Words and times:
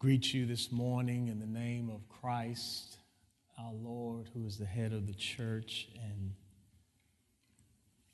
greet 0.00 0.32
you 0.32 0.46
this 0.46 0.72
morning 0.72 1.28
in 1.28 1.38
the 1.38 1.46
name 1.46 1.90
of 1.90 2.00
Christ, 2.08 2.96
our 3.58 3.74
Lord, 3.74 4.30
who 4.32 4.46
is 4.46 4.56
the 4.56 4.64
head 4.64 4.94
of 4.94 5.06
the 5.06 5.12
church, 5.12 5.88
and 6.02 6.32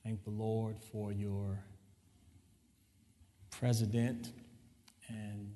thank 0.03 0.25
the 0.25 0.31
Lord 0.31 0.75
for 0.91 1.13
your 1.13 1.61
president 3.53 4.33
and 5.09 5.53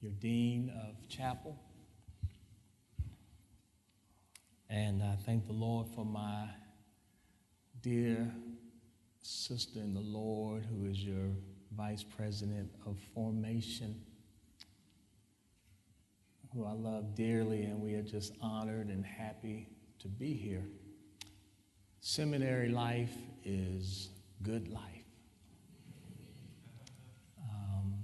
your 0.00 0.10
dean 0.18 0.72
of 0.84 1.08
chapel. 1.08 1.56
And 4.68 5.00
I 5.00 5.14
thank 5.24 5.46
the 5.46 5.52
Lord 5.52 5.86
for 5.94 6.04
my 6.04 6.48
dear 7.82 8.34
sister 9.20 9.78
in 9.78 9.94
the 9.94 10.00
Lord, 10.00 10.64
who 10.64 10.90
is 10.90 11.04
your 11.04 11.28
vice 11.76 12.02
president 12.02 12.68
of 12.84 12.96
formation, 13.14 13.94
who 16.54 16.64
I 16.64 16.72
love 16.72 17.14
dearly, 17.14 17.64
and 17.64 17.80
we 17.80 17.94
are 17.94 18.02
just 18.02 18.34
honored 18.40 18.88
and 18.88 19.04
happy 19.04 19.68
to 20.00 20.08
be 20.08 20.34
here. 20.34 20.64
Seminary 22.00 22.68
life 22.68 23.14
is 23.44 24.10
good 24.42 24.68
life. 24.68 25.04
Um, 27.38 27.94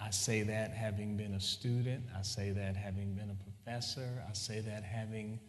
I 0.00 0.10
say 0.10 0.42
that 0.42 0.70
having 0.70 1.16
been 1.16 1.34
a 1.34 1.40
student, 1.40 2.04
I 2.16 2.22
say 2.22 2.50
that 2.52 2.76
having 2.76 3.14
been 3.14 3.30
a 3.30 3.36
professor, 3.42 4.22
I 4.28 4.32
say 4.32 4.60
that 4.60 4.84
having 4.84 5.40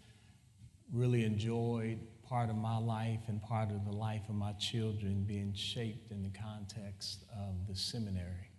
really 0.92 1.24
enjoyed 1.24 2.00
part 2.24 2.50
of 2.50 2.56
my 2.56 2.78
life 2.78 3.20
and 3.28 3.42
part 3.42 3.70
of 3.70 3.86
the 3.86 3.92
life 3.92 4.22
of 4.30 4.36
my 4.36 4.54
children 4.54 5.24
being 5.24 5.54
shaped 5.54 6.12
in 6.12 6.24
the 6.24 6.32
context 6.32 7.24
of 7.32 7.68
the 7.68 7.76
seminary. 7.76 8.50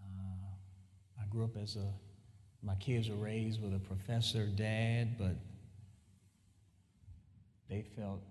Uh, 0.00 1.20
I 1.20 1.25
grew 1.36 1.44
up 1.44 1.56
as 1.62 1.76
a, 1.76 1.92
my 2.62 2.74
kids 2.76 3.10
were 3.10 3.16
raised 3.16 3.62
with 3.62 3.74
a 3.74 3.78
professor 3.78 4.46
dad, 4.46 5.18
but 5.18 5.36
they 7.68 7.84
felt 7.94 8.22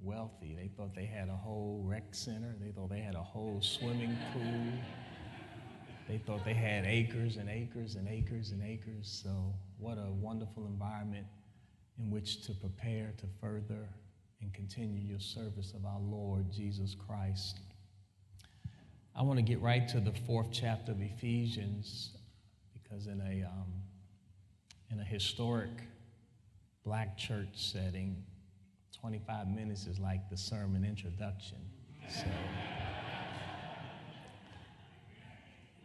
wealthy. 0.00 0.56
They 0.56 0.68
thought 0.68 0.94
they 0.94 1.06
had 1.06 1.28
a 1.28 1.34
whole 1.34 1.82
rec 1.84 2.14
center, 2.14 2.54
they 2.60 2.70
thought 2.70 2.88
they 2.88 3.00
had 3.00 3.16
a 3.16 3.22
whole 3.22 3.60
swimming 3.60 4.16
pool. 4.32 4.72
They 6.08 6.18
thought 6.18 6.44
they 6.44 6.54
had 6.54 6.84
acres 6.84 7.36
and 7.36 7.48
acres 7.48 7.96
and 7.96 8.06
acres 8.08 8.52
and 8.52 8.62
acres. 8.62 9.22
So, 9.24 9.52
what 9.78 9.98
a 9.98 10.12
wonderful 10.12 10.66
environment 10.66 11.26
in 11.98 12.10
which 12.10 12.42
to 12.46 12.52
prepare 12.52 13.12
to 13.18 13.26
further 13.40 13.88
and 14.40 14.54
continue 14.54 15.00
your 15.00 15.20
service 15.20 15.72
of 15.74 15.84
our 15.84 16.00
Lord 16.00 16.52
Jesus 16.52 16.94
Christ. 16.94 17.58
I 19.16 19.22
want 19.22 19.38
to 19.38 19.42
get 19.42 19.60
right 19.60 19.88
to 19.88 20.00
the 20.00 20.12
fourth 20.26 20.48
chapter 20.52 20.92
of 20.92 21.00
Ephesians 21.00 22.10
because, 22.92 23.06
in 23.06 23.20
a, 23.20 23.46
um, 23.46 23.72
in 24.90 25.00
a 25.00 25.04
historic 25.04 25.70
black 26.84 27.16
church 27.16 27.48
setting, 27.54 28.22
25 29.00 29.48
minutes 29.48 29.86
is 29.86 29.98
like 29.98 30.28
the 30.28 30.36
sermon 30.36 30.84
introduction. 30.84 31.58
So, 32.08 32.26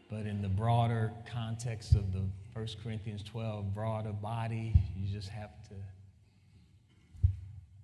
but 0.10 0.26
in 0.26 0.42
the 0.42 0.50
broader 0.50 1.14
context 1.32 1.96
of 1.96 2.12
the 2.12 2.24
1 2.54 2.68
Corinthians 2.84 3.24
12 3.24 3.74
broader 3.74 4.12
body, 4.12 4.74
you 4.96 5.08
just 5.14 5.30
have 5.30 5.52
to 5.70 5.76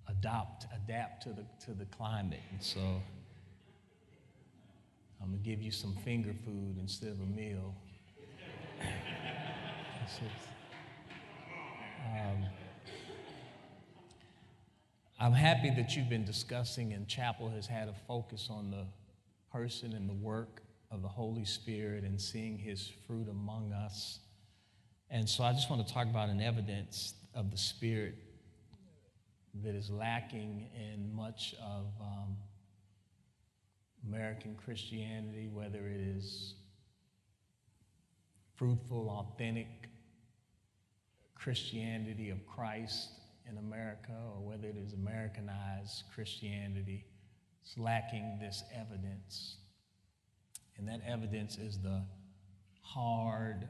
adopt, 0.08 0.66
adapt 0.74 1.22
to 1.22 1.30
the, 1.30 1.44
to 1.64 1.72
the 1.72 1.86
climate. 1.86 2.40
And 2.50 2.62
so 2.62 2.80
I'm 5.22 5.30
going 5.30 5.42
to 5.42 5.48
give 5.48 5.62
you 5.62 5.70
some 5.70 5.94
finger 6.04 6.34
food 6.44 6.76
instead 6.78 7.10
of 7.10 7.20
a 7.20 7.26
meal. 7.26 7.74
Um, 12.06 12.46
I'm 15.20 15.32
happy 15.32 15.70
that 15.70 15.96
you've 15.96 16.08
been 16.08 16.24
discussing, 16.24 16.92
and 16.92 17.08
Chapel 17.08 17.48
has 17.50 17.66
had 17.66 17.88
a 17.88 17.94
focus 18.06 18.48
on 18.50 18.70
the 18.70 18.86
person 19.52 19.92
and 19.92 20.08
the 20.08 20.14
work 20.14 20.62
of 20.90 21.02
the 21.02 21.08
Holy 21.08 21.44
Spirit 21.44 22.04
and 22.04 22.20
seeing 22.20 22.58
his 22.58 22.90
fruit 23.06 23.28
among 23.28 23.72
us. 23.72 24.20
And 25.10 25.28
so 25.28 25.44
I 25.44 25.52
just 25.52 25.70
want 25.70 25.86
to 25.86 25.92
talk 25.92 26.06
about 26.06 26.28
an 26.28 26.40
evidence 26.40 27.14
of 27.34 27.50
the 27.50 27.56
Spirit 27.56 28.14
that 29.62 29.74
is 29.74 29.90
lacking 29.90 30.68
in 30.74 31.14
much 31.14 31.54
of 31.62 31.86
um, 32.00 32.36
American 34.08 34.56
Christianity, 34.56 35.48
whether 35.52 35.86
it 35.86 36.00
is 36.00 36.54
fruitful, 38.56 39.08
authentic 39.10 39.66
Christianity 41.34 42.30
of 42.30 42.46
Christ 42.46 43.10
in 43.48 43.58
America, 43.58 44.12
or 44.34 44.40
whether 44.40 44.68
it 44.68 44.76
is 44.76 44.94
Americanized 44.94 46.04
Christianity, 46.14 47.04
it's 47.62 47.76
lacking 47.76 48.38
this 48.40 48.62
evidence. 48.74 49.56
And 50.78 50.88
that 50.88 51.00
evidence 51.06 51.58
is 51.58 51.78
the 51.78 52.02
hard, 52.80 53.68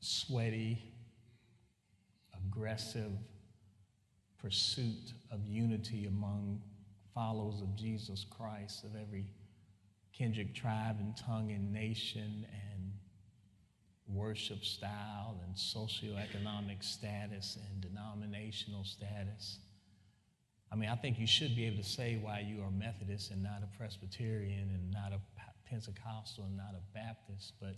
sweaty, 0.00 0.92
aggressive 2.34 3.12
pursuit 4.40 5.12
of 5.30 5.46
unity 5.46 6.06
among 6.06 6.60
followers 7.14 7.60
of 7.60 7.76
Jesus 7.76 8.26
Christ, 8.28 8.84
of 8.84 8.90
every 9.00 9.26
kindred, 10.12 10.54
tribe, 10.54 10.96
and 11.00 11.16
tongue 11.16 11.52
and 11.52 11.72
nation 11.72 12.46
and 12.70 12.71
worship 14.06 14.64
style 14.64 15.40
and 15.44 15.54
socioeconomic 15.54 16.82
status 16.82 17.58
and 17.68 17.80
denominational 17.80 18.84
status. 18.84 19.58
I 20.70 20.76
mean, 20.76 20.88
I 20.88 20.96
think 20.96 21.18
you 21.18 21.26
should 21.26 21.54
be 21.54 21.66
able 21.66 21.82
to 21.82 21.88
say 21.88 22.18
why 22.22 22.40
you 22.40 22.62
are 22.62 22.70
Methodist 22.70 23.30
and 23.30 23.42
not 23.42 23.62
a 23.62 23.76
Presbyterian 23.76 24.70
and 24.72 24.90
not 24.90 25.12
a 25.12 25.20
Pentecostal 25.68 26.44
and 26.44 26.56
not 26.56 26.74
a 26.74 26.94
Baptist, 26.94 27.54
but 27.60 27.76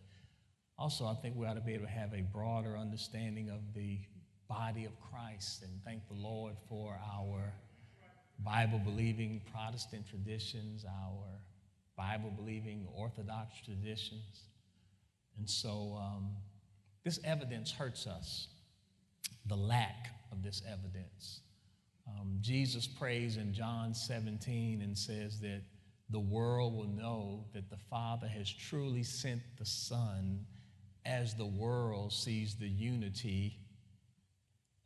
also 0.79 1.07
I 1.07 1.15
think 1.15 1.37
we 1.37 1.47
ought 1.47 1.55
to 1.55 1.61
be 1.61 1.75
able 1.75 1.87
to 1.87 1.91
have 1.91 2.13
a 2.13 2.23
broader 2.23 2.77
understanding 2.77 3.51
of 3.51 3.75
the 3.75 3.99
body 4.49 4.85
of 4.85 4.93
Christ 5.01 5.63
and 5.63 5.73
thank 5.85 6.07
the 6.09 6.15
Lord 6.15 6.55
for 6.69 6.99
our 7.15 7.53
Bible 8.45 8.81
believing 8.85 9.41
Protestant 9.53 10.09
traditions, 10.09 10.85
our 10.85 11.41
Bible 11.97 12.33
believing 12.37 12.87
Orthodox 12.95 13.55
traditions. 13.65 14.43
And 15.39 15.49
so 15.49 15.99
um, 16.01 16.31
this 17.05 17.19
evidence 17.25 17.73
hurts 17.73 18.07
us, 18.07 18.49
the 19.47 19.57
lack 19.57 20.11
of 20.33 20.43
this 20.43 20.63
evidence. 20.67 21.41
Um, 22.09 22.39
Jesus 22.41 22.87
prays 22.87 23.37
in 23.37 23.53
John 23.53 23.95
17 23.95 24.83
and 24.83 24.97
says 24.97 25.41
that 25.41 25.63
the 26.11 26.21
world 26.21 26.77
will 26.77 26.89
know 26.89 27.45
that 27.55 27.71
the 27.71 27.79
Father 27.91 28.29
has 28.29 28.51
truly 28.51 29.03
sent 29.03 29.41
the 29.59 29.65
Son 29.65 30.47
as 31.07 31.35
the 31.35 31.47
world 31.47 32.13
sees 32.13 32.57
the 32.57 32.69
unity 32.69 33.59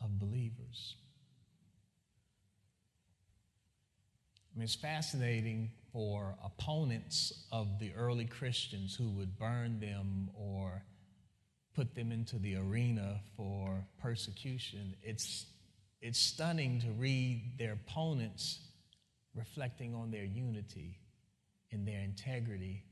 of 0.02 0.18
believers. 0.18 0.96
I 4.54 4.58
mean, 4.58 4.64
it's 4.64 4.74
fascinating 4.74 5.70
for 5.92 6.36
opponents 6.44 7.46
of 7.52 7.78
the 7.78 7.92
early 7.94 8.26
Christians 8.26 8.94
who 8.94 9.08
would 9.10 9.38
burn 9.38 9.80
them 9.80 10.30
or 10.34 10.82
put 11.74 11.94
them 11.94 12.12
into 12.12 12.38
the 12.38 12.56
arena 12.56 13.20
for 13.36 13.84
persecution. 14.00 14.94
It's, 15.02 15.46
it's 16.00 16.18
stunning 16.18 16.80
to 16.80 16.90
read 16.92 17.52
their 17.58 17.72
opponents 17.72 18.60
reflecting 19.34 19.94
on 19.94 20.10
their 20.10 20.24
unity 20.24 20.98
and 21.70 21.86
their 21.86 22.00
integrity 22.00 22.84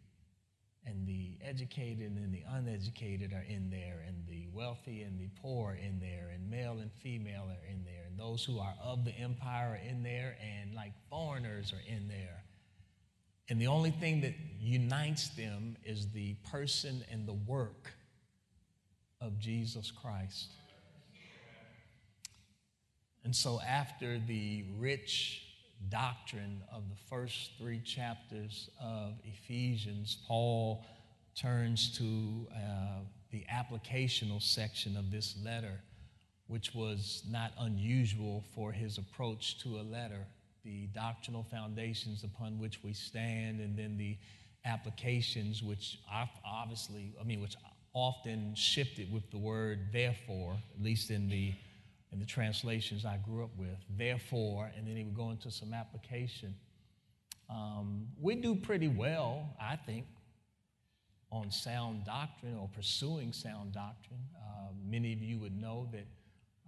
and 0.87 1.07
the 1.07 1.37
educated 1.43 2.13
and 2.17 2.33
the 2.33 2.45
uneducated 2.49 3.33
are 3.33 3.45
in 3.49 3.71
there, 3.71 4.05
and 4.07 4.25
the 4.29 4.47
wealthy 4.53 5.03
and 5.03 5.19
the 5.19 5.29
poor 5.43 5.73
are 5.73 5.75
in 5.75 5.99
there, 5.99 6.31
and 6.33 6.49
male 6.49 6.79
and 6.81 6.93
female 7.03 7.49
are 7.49 7.67
in 7.69 7.83
there, 7.85 8.05
and 8.09 8.17
those 8.17 8.45
who 8.45 8.61
are 8.61 8.75
of 8.83 9.05
the 9.05 9.11
empire 9.19 9.71
are 9.71 9.89
in 9.89 10.03
there, 10.03 10.37
and 10.41 10.75
like 10.75 10.93
foreigners 11.11 11.73
are 11.73 11.93
in 11.93 12.07
there. 12.07 12.45
And 13.49 13.61
the 13.61 13.69
only 13.69 13.91
thing 13.91 14.23
that 14.23 14.35
unites 14.59 15.29
them 15.31 15.77
is 15.85 16.11
the 16.11 16.35
person 16.51 17.05
and 17.11 17.27
the 17.27 17.35
work 17.35 17.95
of 19.21 19.39
Jesus 19.39 19.91
Christ. 19.91 20.51
And 23.25 23.35
so, 23.35 23.61
after 23.61 24.19
the 24.19 24.65
rich 24.79 25.43
doctrine 25.89 26.63
of 26.73 26.89
the 26.89 26.97
first 27.09 27.53
three 27.59 27.81
chapters 27.81 28.71
of 28.81 29.15
Ephesians, 29.25 30.19
Paul 30.27 30.85
turns 31.35 31.97
to 31.99 32.49
uh, 32.53 33.01
the 33.31 33.45
applicational 33.53 34.41
section 34.43 34.97
of 34.97 35.11
this 35.11 35.37
letter, 35.45 35.81
which 36.47 36.75
was 36.75 37.23
not 37.29 37.53
unusual 37.59 38.45
for 38.55 38.73
his 38.73 38.99
approach 38.99 39.59
to 39.63 39.81
a 39.81 39.83
letter. 39.83 40.27
The 40.67 40.89
doctrinal 40.89 41.45
foundations 41.45 42.25
upon 42.25 42.59
which 42.59 42.83
we 42.83 42.93
stand, 42.93 43.61
and 43.61 43.79
then 43.79 43.97
the 43.97 44.19
applications, 44.65 45.63
which 45.63 46.01
obviously, 46.45 47.15
I 47.21 47.23
mean, 47.23 47.41
which 47.41 47.55
often 47.95 48.53
shifted 48.57 49.13
with 49.13 49.31
the 49.31 49.39
word 49.39 49.79
therefore, 49.93 50.57
at 50.75 50.83
least 50.83 51.11
in 51.11 51.29
the 51.29 51.55
in 52.13 52.19
the 52.19 52.27
translations 52.27 53.05
I 53.05 53.19
grew 53.25 53.45
up 53.45 53.57
with. 53.57 53.79
Therefore, 53.97 54.73
and 54.77 54.89
then 54.89 54.97
he 54.97 55.05
would 55.05 55.17
go 55.17 55.31
into 55.31 55.53
some 55.53 55.73
application. 55.73 56.55
Um, 57.49 58.09
we 58.21 58.35
do 58.35 58.57
pretty 58.57 58.89
well, 58.89 59.49
I 59.61 59.77
think, 59.77 60.07
on 61.31 61.53
sound 61.53 62.05
doctrine 62.05 62.57
or 62.59 62.69
pursuing 62.75 63.33
sound 63.33 63.73
doctrine. 63.73 64.25
Uh, 64.37 64.73
many 64.85 65.13
of 65.13 65.21
you 65.21 65.39
would 65.39 65.57
know 65.57 65.89
that 65.93 66.07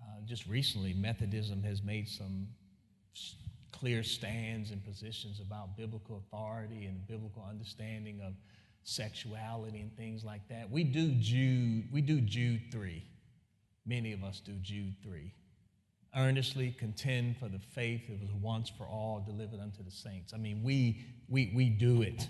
uh, 0.00 0.20
just 0.24 0.46
recently 0.46 0.94
Methodism 0.94 1.64
has 1.64 1.82
made 1.82 2.08
some 2.08 2.46
clear 3.72 4.02
stands 4.02 4.70
and 4.70 4.84
positions 4.84 5.40
about 5.40 5.76
biblical 5.76 6.22
authority 6.26 6.86
and 6.86 7.06
biblical 7.06 7.44
understanding 7.48 8.20
of 8.26 8.34
sexuality 8.82 9.80
and 9.80 9.94
things 9.96 10.24
like 10.24 10.46
that. 10.48 10.70
We 10.70 10.84
do 10.84 11.12
Jude, 11.12 11.92
we 11.92 12.00
do 12.00 12.20
Jude 12.20 12.62
3. 12.72 13.02
Many 13.86 14.12
of 14.12 14.24
us 14.24 14.40
do 14.40 14.52
Jude 14.62 14.94
3. 15.02 15.32
Earnestly 16.16 16.74
contend 16.78 17.36
for 17.36 17.48
the 17.48 17.58
faith 17.58 18.08
that 18.08 18.20
was 18.20 18.32
once 18.40 18.70
for 18.70 18.84
all 18.84 19.22
delivered 19.26 19.60
unto 19.60 19.82
the 19.82 19.90
saints. 19.90 20.32
I 20.32 20.38
mean, 20.38 20.62
we 20.62 21.04
we 21.28 21.52
we 21.54 21.68
do 21.68 22.02
it. 22.02 22.26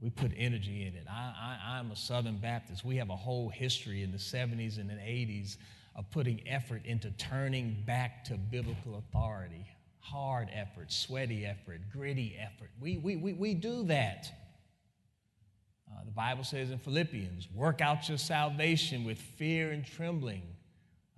We 0.00 0.10
put 0.10 0.32
energy 0.36 0.82
in 0.82 0.94
it. 0.94 1.06
I, 1.08 1.58
I, 1.64 1.78
I'm 1.78 1.90
a 1.90 1.96
Southern 1.96 2.36
Baptist. 2.36 2.84
We 2.84 2.96
have 2.96 3.08
a 3.08 3.16
whole 3.16 3.48
history 3.48 4.02
in 4.02 4.12
the 4.12 4.18
70s 4.18 4.78
and 4.78 4.90
the 4.90 4.94
80s 4.94 5.56
of 5.94 6.10
putting 6.10 6.46
effort 6.46 6.84
into 6.84 7.10
turning 7.12 7.82
back 7.86 8.24
to 8.24 8.34
biblical 8.34 8.98
authority 8.98 9.64
hard 10.10 10.48
effort, 10.52 10.92
sweaty 10.92 11.44
effort, 11.44 11.80
gritty 11.92 12.36
effort. 12.40 12.70
We, 12.80 12.96
we, 12.98 13.16
we, 13.16 13.32
we 13.32 13.54
do 13.54 13.84
that. 13.84 14.30
Uh, 15.90 16.04
the 16.04 16.12
Bible 16.12 16.44
says 16.44 16.70
in 16.70 16.78
Philippians, 16.78 17.48
work 17.54 17.80
out 17.80 18.08
your 18.08 18.18
salvation 18.18 19.04
with 19.04 19.18
fear 19.18 19.70
and 19.70 19.84
trembling. 19.84 20.42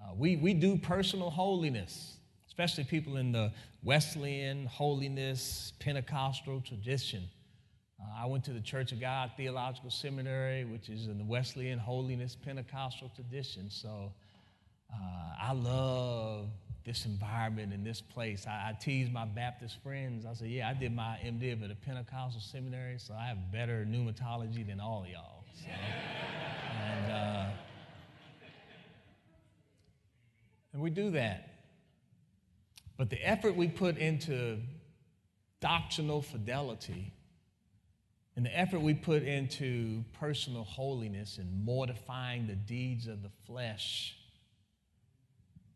Uh, 0.01 0.15
we, 0.17 0.37
we 0.37 0.55
do 0.55 0.77
personal 0.77 1.31
holiness, 1.31 2.17
especially 2.47 2.85
people 2.85 3.17
in 3.17 3.33
the 3.33 3.53
Wesleyan 3.83 4.67
holiness, 4.67 5.73
Pentecostal 5.81 6.61
tradition. 6.61 7.25
Uh, 8.01 8.23
I 8.25 8.27
went 8.27 8.45
to 8.45 8.53
the 8.53 8.61
Church 8.61 8.93
of 8.93 9.01
God 9.01 9.33
Theological 9.37 9.91
Seminary, 9.91 10.65
which 10.65 10.89
is 10.89 11.07
in 11.07 11.19
the 11.19 11.25
Wesleyan 11.25 11.79
holiness, 11.79 12.37
Pentecostal 12.37 13.11
tradition. 13.15 13.69
So 13.71 14.13
uh, 14.93 15.35
I 15.41 15.53
love 15.53 16.49
this 16.89 17.05
environment 17.05 17.71
in 17.71 17.85
this 17.85 18.01
place. 18.01 18.47
I, 18.47 18.71
I 18.71 18.73
tease 18.73 19.11
my 19.11 19.27
Baptist 19.27 19.77
friends. 19.83 20.25
I 20.25 20.33
say, 20.33 20.47
yeah, 20.47 20.71
I 20.71 20.73
did 20.73 20.97
my 20.97 21.19
MDiv 21.23 21.63
at 21.63 21.71
a 21.71 21.75
Pentecostal 21.75 22.41
seminary, 22.41 22.99
so 22.99 23.13
I 23.13 23.27
have 23.27 23.53
better 23.53 23.87
pneumatology 23.87 24.67
than 24.67 24.81
all 24.81 25.07
y'all. 25.07 25.45
So, 25.53 25.69
and, 25.69 27.13
uh, 27.13 27.47
and 30.73 30.81
we 30.81 30.89
do 30.89 31.11
that. 31.11 31.51
But 32.97 33.11
the 33.11 33.23
effort 33.23 33.55
we 33.55 33.69
put 33.69 33.99
into 33.99 34.59
doctrinal 35.61 36.23
fidelity 36.23 37.13
and 38.35 38.47
the 38.47 38.59
effort 38.59 38.81
we 38.81 38.95
put 38.95 39.25
into 39.25 40.05
personal 40.15 40.65
holiness 40.65 41.37
and 41.37 41.65
mortifying 41.67 42.47
the 42.47 42.55
deeds 42.55 43.09
of 43.09 43.23
the 43.23 43.31
flesh 43.47 44.18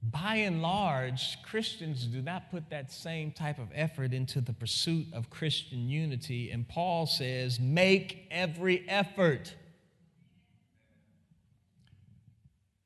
by 0.02 0.36
and 0.36 0.62
large, 0.62 1.38
Christians 1.44 2.06
do 2.06 2.20
not 2.20 2.50
put 2.50 2.70
that 2.70 2.90
same 2.90 3.30
type 3.30 3.58
of 3.58 3.68
effort 3.72 4.12
into 4.12 4.40
the 4.40 4.52
pursuit 4.52 5.06
of 5.12 5.30
Christian 5.30 5.88
unity. 5.88 6.50
And 6.50 6.68
Paul 6.68 7.06
says, 7.06 7.60
make 7.60 8.26
every 8.30 8.84
effort. 8.88 9.54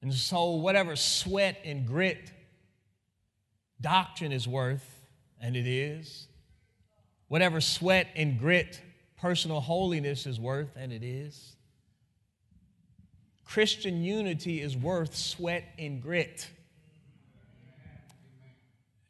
And 0.03 0.13
so, 0.13 0.51
whatever 0.51 0.95
sweat 0.95 1.59
and 1.65 1.87
grit 1.87 2.31
doctrine 3.81 4.33
is 4.33 4.47
worth, 4.47 4.87
and 5.41 5.57
it 5.57 5.67
is, 5.67 6.29
whatever 7.29 7.61
sweat 7.61 8.09
and 8.15 8.39
grit 8.39 8.81
personal 9.17 9.61
holiness 9.61 10.27
is 10.27 10.39
worth, 10.39 10.77
and 10.77 10.93
it 10.93 11.03
is, 11.03 11.57
Christian 13.45 14.03
unity 14.03 14.61
is 14.61 14.77
worth 14.77 15.17
sweat 15.17 15.65
and 15.79 16.03
grit. 16.03 16.51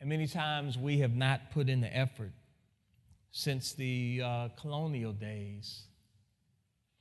And 0.07 0.11
many 0.11 0.29
times 0.29 0.79
we 0.79 0.99
have 0.99 1.17
not 1.17 1.51
put 1.51 1.69
in 1.69 1.81
the 1.81 1.93
effort 1.93 2.31
since 3.33 3.73
the 3.73 4.23
uh, 4.25 4.49
colonial 4.57 5.13
days. 5.13 5.83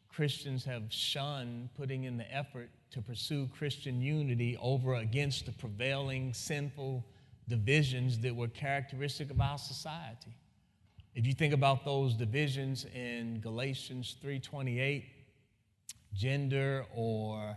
Christians 0.07 0.65
have 0.65 0.85
shunned 0.89 1.69
putting 1.77 2.05
in 2.05 2.17
the 2.17 2.35
effort 2.35 2.71
to 2.89 3.03
pursue 3.03 3.47
Christian 3.55 4.01
unity 4.01 4.57
over 4.59 4.95
against 4.95 5.45
the 5.45 5.51
prevailing 5.51 6.33
sinful 6.33 7.05
divisions 7.47 8.17
that 8.21 8.35
were 8.35 8.47
characteristic 8.47 9.29
of 9.29 9.39
our 9.39 9.59
society. 9.59 10.35
If 11.13 11.27
you 11.27 11.33
think 11.33 11.53
about 11.53 11.85
those 11.85 12.15
divisions 12.15 12.85
in 12.85 13.39
Galatians 13.39 14.15
3:28, 14.19 15.05
gender 16.11 16.87
or 16.91 17.55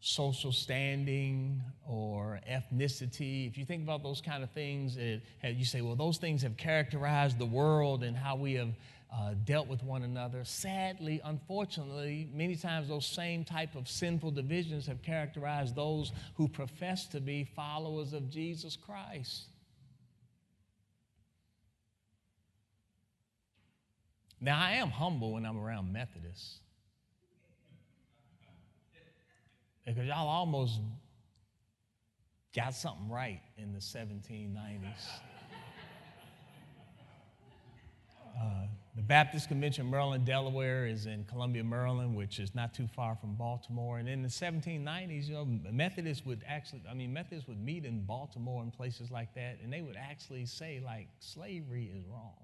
social 0.00 0.50
standing 0.50 1.60
or 1.86 2.40
ethnicity, 2.50 3.46
if 3.46 3.58
you 3.58 3.64
think 3.64 3.82
about 3.82 4.02
those 4.02 4.20
kind 4.20 4.42
of 4.42 4.50
things, 4.50 4.96
it, 4.96 5.22
you 5.42 5.64
say, 5.64 5.82
well, 5.82 5.94
those 5.94 6.16
things 6.16 6.42
have 6.42 6.56
characterized 6.56 7.38
the 7.38 7.46
world 7.46 8.02
and 8.02 8.16
how 8.16 8.34
we 8.34 8.54
have 8.54 8.70
uh, 9.12 9.34
dealt 9.44 9.68
with 9.68 9.82
one 9.82 10.02
another. 10.02 10.44
Sadly, 10.44 11.20
unfortunately, 11.24 12.30
many 12.32 12.56
times 12.56 12.88
those 12.88 13.06
same 13.06 13.44
type 13.44 13.74
of 13.74 13.88
sinful 13.88 14.30
divisions 14.30 14.86
have 14.86 15.02
characterized 15.02 15.74
those 15.74 16.12
who 16.34 16.48
profess 16.48 17.06
to 17.08 17.20
be 17.20 17.44
followers 17.44 18.12
of 18.12 18.30
Jesus 18.30 18.76
Christ. 18.76 19.48
Now, 24.40 24.58
I 24.58 24.72
am 24.76 24.88
humble 24.88 25.34
when 25.34 25.44
I'm 25.44 25.58
around 25.58 25.92
Methodists. 25.92 26.60
Because 29.94 30.08
y'all 30.08 30.28
almost 30.28 30.80
got 32.54 32.74
something 32.74 33.08
right 33.08 33.40
in 33.56 33.72
the 33.72 33.78
1790s. 33.78 35.08
Uh, 38.40 38.66
the 38.96 39.02
Baptist 39.02 39.48
Convention, 39.48 39.90
Maryland, 39.90 40.24
Delaware, 40.24 40.86
is 40.86 41.06
in 41.06 41.24
Columbia, 41.24 41.62
Maryland, 41.62 42.16
which 42.16 42.38
is 42.38 42.54
not 42.54 42.74
too 42.74 42.88
far 42.94 43.14
from 43.16 43.34
Baltimore. 43.34 43.98
And 43.98 44.08
in 44.08 44.22
the 44.22 44.28
1790s, 44.28 45.28
you 45.28 45.34
know, 45.34 45.46
Methodists 45.70 46.24
would 46.26 46.42
actually, 46.46 46.82
I 46.90 46.94
mean, 46.94 47.12
Methodists 47.12 47.48
would 47.48 47.62
meet 47.62 47.84
in 47.84 48.02
Baltimore 48.02 48.62
and 48.62 48.72
places 48.72 49.10
like 49.10 49.34
that, 49.34 49.58
and 49.62 49.72
they 49.72 49.82
would 49.82 49.96
actually 49.96 50.46
say, 50.46 50.80
like, 50.84 51.08
slavery 51.18 51.92
is 51.94 52.04
wrong. 52.06 52.34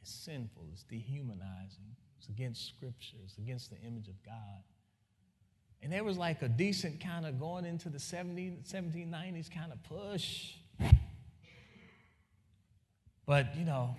It's 0.00 0.12
sinful, 0.12 0.66
it's 0.72 0.82
dehumanizing, 0.84 1.96
it's 2.18 2.28
against 2.28 2.68
Scripture, 2.68 3.16
it's 3.24 3.38
against 3.38 3.70
the 3.70 3.78
image 3.78 4.08
of 4.08 4.14
God. 4.24 4.62
And 5.82 5.92
there 5.92 6.04
was 6.04 6.16
like 6.16 6.42
a 6.42 6.48
decent 6.48 7.00
kind 7.00 7.26
of 7.26 7.40
going 7.40 7.64
into 7.64 7.88
the 7.88 7.98
70, 7.98 8.58
1790s 8.70 9.50
kind 9.52 9.72
of 9.72 9.82
push. 9.82 10.52
But, 13.26 13.56
you 13.56 13.64
know, 13.64 13.96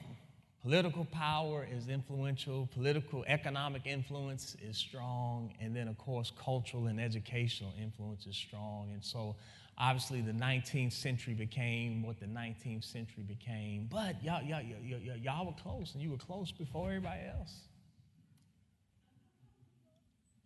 political 0.61 1.03
power 1.05 1.67
is 1.69 1.89
influential, 1.89 2.69
political, 2.73 3.25
economic 3.27 3.85
influence 3.85 4.55
is 4.61 4.77
strong, 4.77 5.53
and 5.59 5.75
then, 5.75 5.89
of 5.89 5.97
course, 5.97 6.31
cultural 6.41 6.87
and 6.87 7.01
educational 7.01 7.73
influence 7.81 8.25
is 8.27 8.35
strong. 8.35 8.91
And 8.93 9.03
so, 9.03 9.35
obviously, 9.77 10.21
the 10.21 10.31
19th 10.31 10.93
century 10.93 11.33
became 11.33 12.01
what 12.03 12.19
the 12.19 12.27
19th 12.27 12.85
century 12.85 13.23
became. 13.23 13.89
But 13.91 14.23
y'all, 14.23 14.41
y'all, 14.41 14.61
y'all, 14.61 15.17
y'all 15.17 15.45
were 15.45 15.55
close, 15.61 15.93
and 15.93 16.01
you 16.01 16.11
were 16.11 16.17
close 16.17 16.51
before 16.51 16.87
everybody 16.87 17.21
else. 17.37 17.53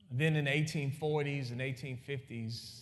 Then 0.09 0.35
in 0.35 0.45
the 0.45 0.51
1840s 0.51 1.51
and 1.51 1.59
1850s, 1.59 2.81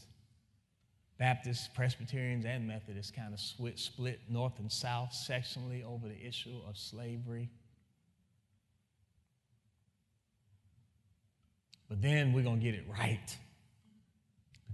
Baptists, 1.17 1.69
Presbyterians, 1.73 2.45
and 2.45 2.67
Methodists 2.67 3.11
kind 3.11 3.33
of 3.33 3.39
split, 3.39 3.79
split 3.79 4.19
north 4.29 4.59
and 4.59 4.71
south 4.71 5.11
sectionally 5.11 5.83
over 5.83 6.07
the 6.07 6.27
issue 6.27 6.59
of 6.67 6.77
slavery. 6.77 7.49
But 11.87 12.01
then 12.01 12.33
we're 12.33 12.43
going 12.43 12.59
to 12.59 12.65
get 12.65 12.75
it 12.75 12.85
right. 12.89 13.37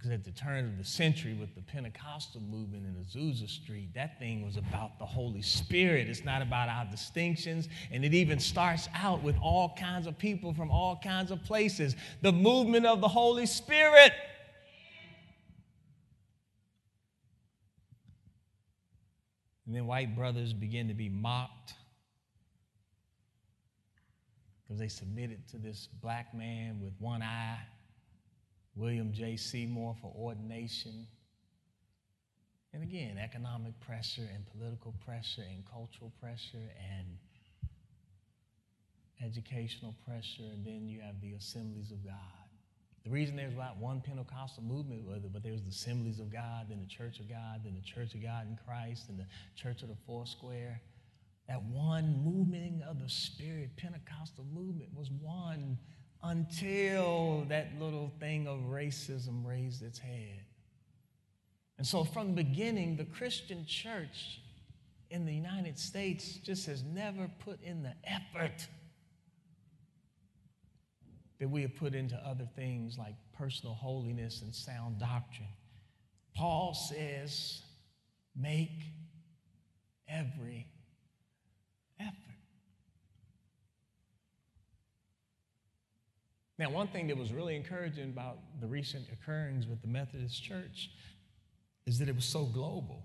Because 0.02 0.16
at 0.16 0.24
the 0.24 0.32
turn 0.32 0.66
of 0.66 0.80
the 0.80 0.84
century, 0.84 1.36
with 1.40 1.54
the 1.54 1.62
Pentecostal 1.62 2.42
movement 2.42 2.88
in 2.88 2.96
Azusa 2.96 3.48
Street, 3.48 3.94
that 3.94 4.18
thing 4.18 4.44
was 4.44 4.58
about 4.58 4.98
the 4.98 5.06
Holy 5.06 5.44
Spirit. 5.44 6.10
It's 6.10 6.26
not 6.26 6.42
about 6.42 6.70
our 6.70 6.86
distinctions. 6.86 7.70
And 7.92 8.04
it 8.04 8.16
even 8.16 8.40
starts 8.40 8.90
out 8.96 9.22
with 9.22 9.36
all 9.40 9.76
kinds 9.78 10.08
of 10.08 10.18
people 10.18 10.56
from 10.56 10.72
all 10.72 11.00
kinds 11.04 11.30
of 11.30 11.44
places. 11.44 11.96
The 12.24 12.32
movement 12.32 12.88
of 12.88 13.00
the 13.00 13.08
Holy 13.08 13.46
Spirit. 13.46 14.12
And 19.68 19.76
then 19.76 19.86
white 19.86 20.16
brothers 20.16 20.52
begin 20.52 20.88
to 20.88 20.96
be 20.96 21.10
mocked 21.10 21.76
because 24.64 24.80
they 24.80 24.88
submitted 24.88 25.48
to 25.50 25.58
this 25.60 25.90
black 26.02 26.34
man 26.34 26.80
with 26.82 26.94
one 26.98 27.22
eye, 27.22 27.60
William 28.82 29.14
J. 29.14 29.38
Seymour, 29.38 29.96
for 30.02 30.12
ordination. 30.18 31.06
And 32.74 32.82
again, 32.82 33.20
economic 33.20 33.80
pressure 33.80 34.28
and 34.34 34.44
political 34.58 34.96
pressure 35.06 35.44
and 35.48 35.64
cultural 35.72 36.12
pressure 36.20 36.72
and 36.98 37.08
educational 39.24 39.94
pressure, 40.04 40.50
and 40.52 40.66
then 40.66 40.88
you 40.88 41.00
have 41.02 41.22
the 41.22 41.34
assemblies 41.34 41.92
of 41.92 42.04
God. 42.04 42.16
The 43.04 43.12
reason 43.12 43.36
there's 43.36 43.56
not 43.56 43.78
one 43.78 44.02
Pentecostal 44.02 44.64
movement, 44.64 45.04
but 45.32 45.44
there's 45.44 45.62
the 45.62 45.70
assemblies 45.70 46.20
of 46.20 46.34
God, 46.34 46.68
then 46.70 46.80
the 46.80 46.88
church 46.88 47.20
of 47.20 47.30
God, 47.30 47.62
then 47.64 47.76
the 47.76 47.82
church 47.82 48.16
of 48.16 48.24
God 48.24 48.48
in 48.48 48.58
Christ, 48.66 49.10
and 49.10 49.20
the 49.20 49.28
church 49.56 49.84
of 49.84 49.90
the 49.90 49.98
Foursquare. 50.08 50.82
That 51.48 51.62
one 51.64 52.24
movement 52.24 52.82
of 52.84 53.00
the 53.00 53.10
Spirit, 53.10 53.76
Pentecostal 53.78 54.46
movement, 54.52 54.90
was 54.96 55.12
one 55.12 55.78
until 56.24 57.46
that 57.50 57.80
little 57.80 58.12
thing 58.20 58.48
of 58.48 58.60
racism 58.70 59.46
raised 59.46 59.82
its 59.82 60.00
head. 60.00 60.46
And 61.78 61.88
so, 61.88 62.04
from 62.04 62.28
the 62.36 62.44
beginning, 62.44 62.98
the 62.98 63.06
Christian 63.06 63.66
church 63.66 64.42
in 65.10 65.26
the 65.26 65.34
United 65.34 65.80
States 65.80 66.36
just 66.36 66.68
has 66.68 66.84
never 66.84 67.30
put 67.40 67.62
in 67.64 67.84
the 67.84 67.94
effort 68.04 68.68
that 71.40 71.50
we 71.50 71.64
have 71.64 71.76
put 71.76 71.96
into 71.96 72.16
other 72.18 72.48
things 72.56 73.00
like 73.00 73.16
personal 73.34 73.74
holiness 73.74 74.44
and 74.44 74.54
sound 74.54 75.00
doctrine. 75.00 75.48
Paul 76.36 76.76
says, 76.76 77.64
make 78.36 78.84
every 80.08 80.68
effort. 82.00 82.31
Now, 86.62 86.70
one 86.70 86.90
thing 86.90 87.08
that 87.08 87.18
was 87.18 87.34
really 87.34 87.56
encouraging 87.56 88.10
about 88.10 88.38
the 88.60 88.68
recent 88.68 89.08
occurrence 89.12 89.66
with 89.66 89.82
the 89.82 89.88
Methodist 89.88 90.44
Church 90.44 90.92
is 91.88 91.98
that 91.98 92.08
it 92.08 92.14
was 92.14 92.24
so 92.24 92.46
global. 92.46 93.02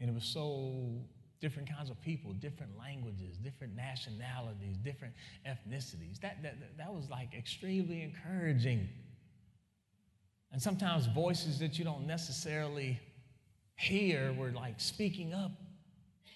And 0.00 0.08
it 0.08 0.14
was 0.14 0.22
so 0.22 1.02
different 1.40 1.68
kinds 1.68 1.90
of 1.90 2.00
people, 2.02 2.32
different 2.34 2.78
languages, 2.78 3.36
different 3.36 3.74
nationalities, 3.74 4.76
different 4.76 5.12
ethnicities. 5.44 6.20
That, 6.20 6.40
that, 6.44 6.54
that 6.78 6.94
was 6.94 7.10
like 7.10 7.34
extremely 7.34 8.02
encouraging. 8.02 8.88
And 10.52 10.62
sometimes 10.62 11.06
voices 11.06 11.58
that 11.58 11.80
you 11.80 11.84
don't 11.84 12.06
necessarily 12.06 13.00
hear 13.74 14.32
were 14.34 14.52
like 14.52 14.78
speaking 14.78 15.34
up, 15.34 15.50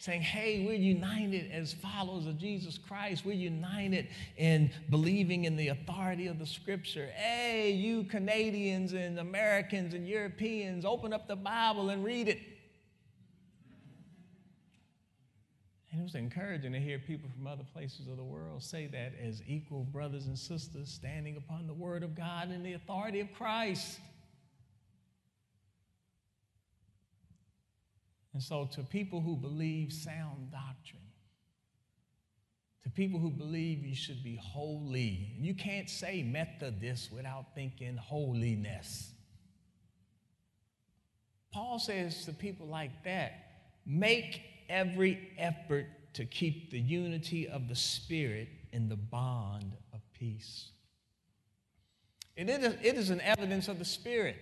saying, 0.04 0.20
Hey, 0.20 0.66
we're 0.66 0.74
united 0.74 1.50
as 1.50 1.72
followers 1.72 2.26
of 2.26 2.36
Jesus 2.36 2.76
Christ. 2.76 3.24
We're 3.24 3.32
united 3.32 4.08
in 4.36 4.70
believing 4.90 5.46
in 5.46 5.56
the 5.56 5.68
authority 5.68 6.26
of 6.26 6.38
the 6.38 6.44
scripture. 6.44 7.08
Hey, 7.14 7.70
you 7.70 8.04
Canadians 8.04 8.92
and 8.92 9.18
Americans 9.18 9.94
and 9.94 10.06
Europeans, 10.06 10.84
open 10.84 11.14
up 11.14 11.26
the 11.26 11.36
Bible 11.36 11.88
and 11.88 12.04
read 12.04 12.28
it. 12.28 12.38
And 15.90 16.00
it 16.00 16.04
was 16.04 16.16
encouraging 16.16 16.72
to 16.72 16.80
hear 16.80 16.98
people 16.98 17.30
from 17.34 17.46
other 17.46 17.64
places 17.72 18.06
of 18.06 18.18
the 18.18 18.24
world 18.24 18.62
say 18.62 18.86
that 18.88 19.14
as 19.24 19.40
equal 19.46 19.84
brothers 19.84 20.26
and 20.26 20.38
sisters 20.38 20.90
standing 20.90 21.38
upon 21.38 21.66
the 21.66 21.72
word 21.72 22.02
of 22.02 22.14
God 22.14 22.50
and 22.50 22.66
the 22.66 22.74
authority 22.74 23.20
of 23.20 23.32
Christ. 23.32 24.00
And 28.34 28.42
so, 28.42 28.68
to 28.72 28.82
people 28.82 29.20
who 29.20 29.36
believe 29.36 29.92
sound 29.92 30.50
doctrine, 30.50 31.00
to 32.82 32.90
people 32.90 33.20
who 33.20 33.30
believe 33.30 33.84
you 33.84 33.94
should 33.94 34.22
be 34.24 34.36
holy, 34.36 35.36
you 35.38 35.54
can't 35.54 35.88
say 35.88 36.22
Methodist 36.22 37.12
without 37.12 37.54
thinking 37.54 37.96
holiness. 37.96 39.12
Paul 41.52 41.78
says 41.78 42.24
to 42.24 42.32
people 42.32 42.66
like 42.66 43.04
that, 43.04 43.32
make 43.86 44.42
every 44.68 45.30
effort 45.38 45.86
to 46.14 46.24
keep 46.24 46.72
the 46.72 46.80
unity 46.80 47.46
of 47.48 47.68
the 47.68 47.76
Spirit 47.76 48.48
in 48.72 48.88
the 48.88 48.96
bond 48.96 49.76
of 49.92 50.00
peace. 50.12 50.70
It 52.36 52.50
is, 52.50 52.74
it 52.82 52.96
is 52.96 53.10
an 53.10 53.20
evidence 53.20 53.68
of 53.68 53.78
the 53.78 53.84
Spirit. 53.84 54.36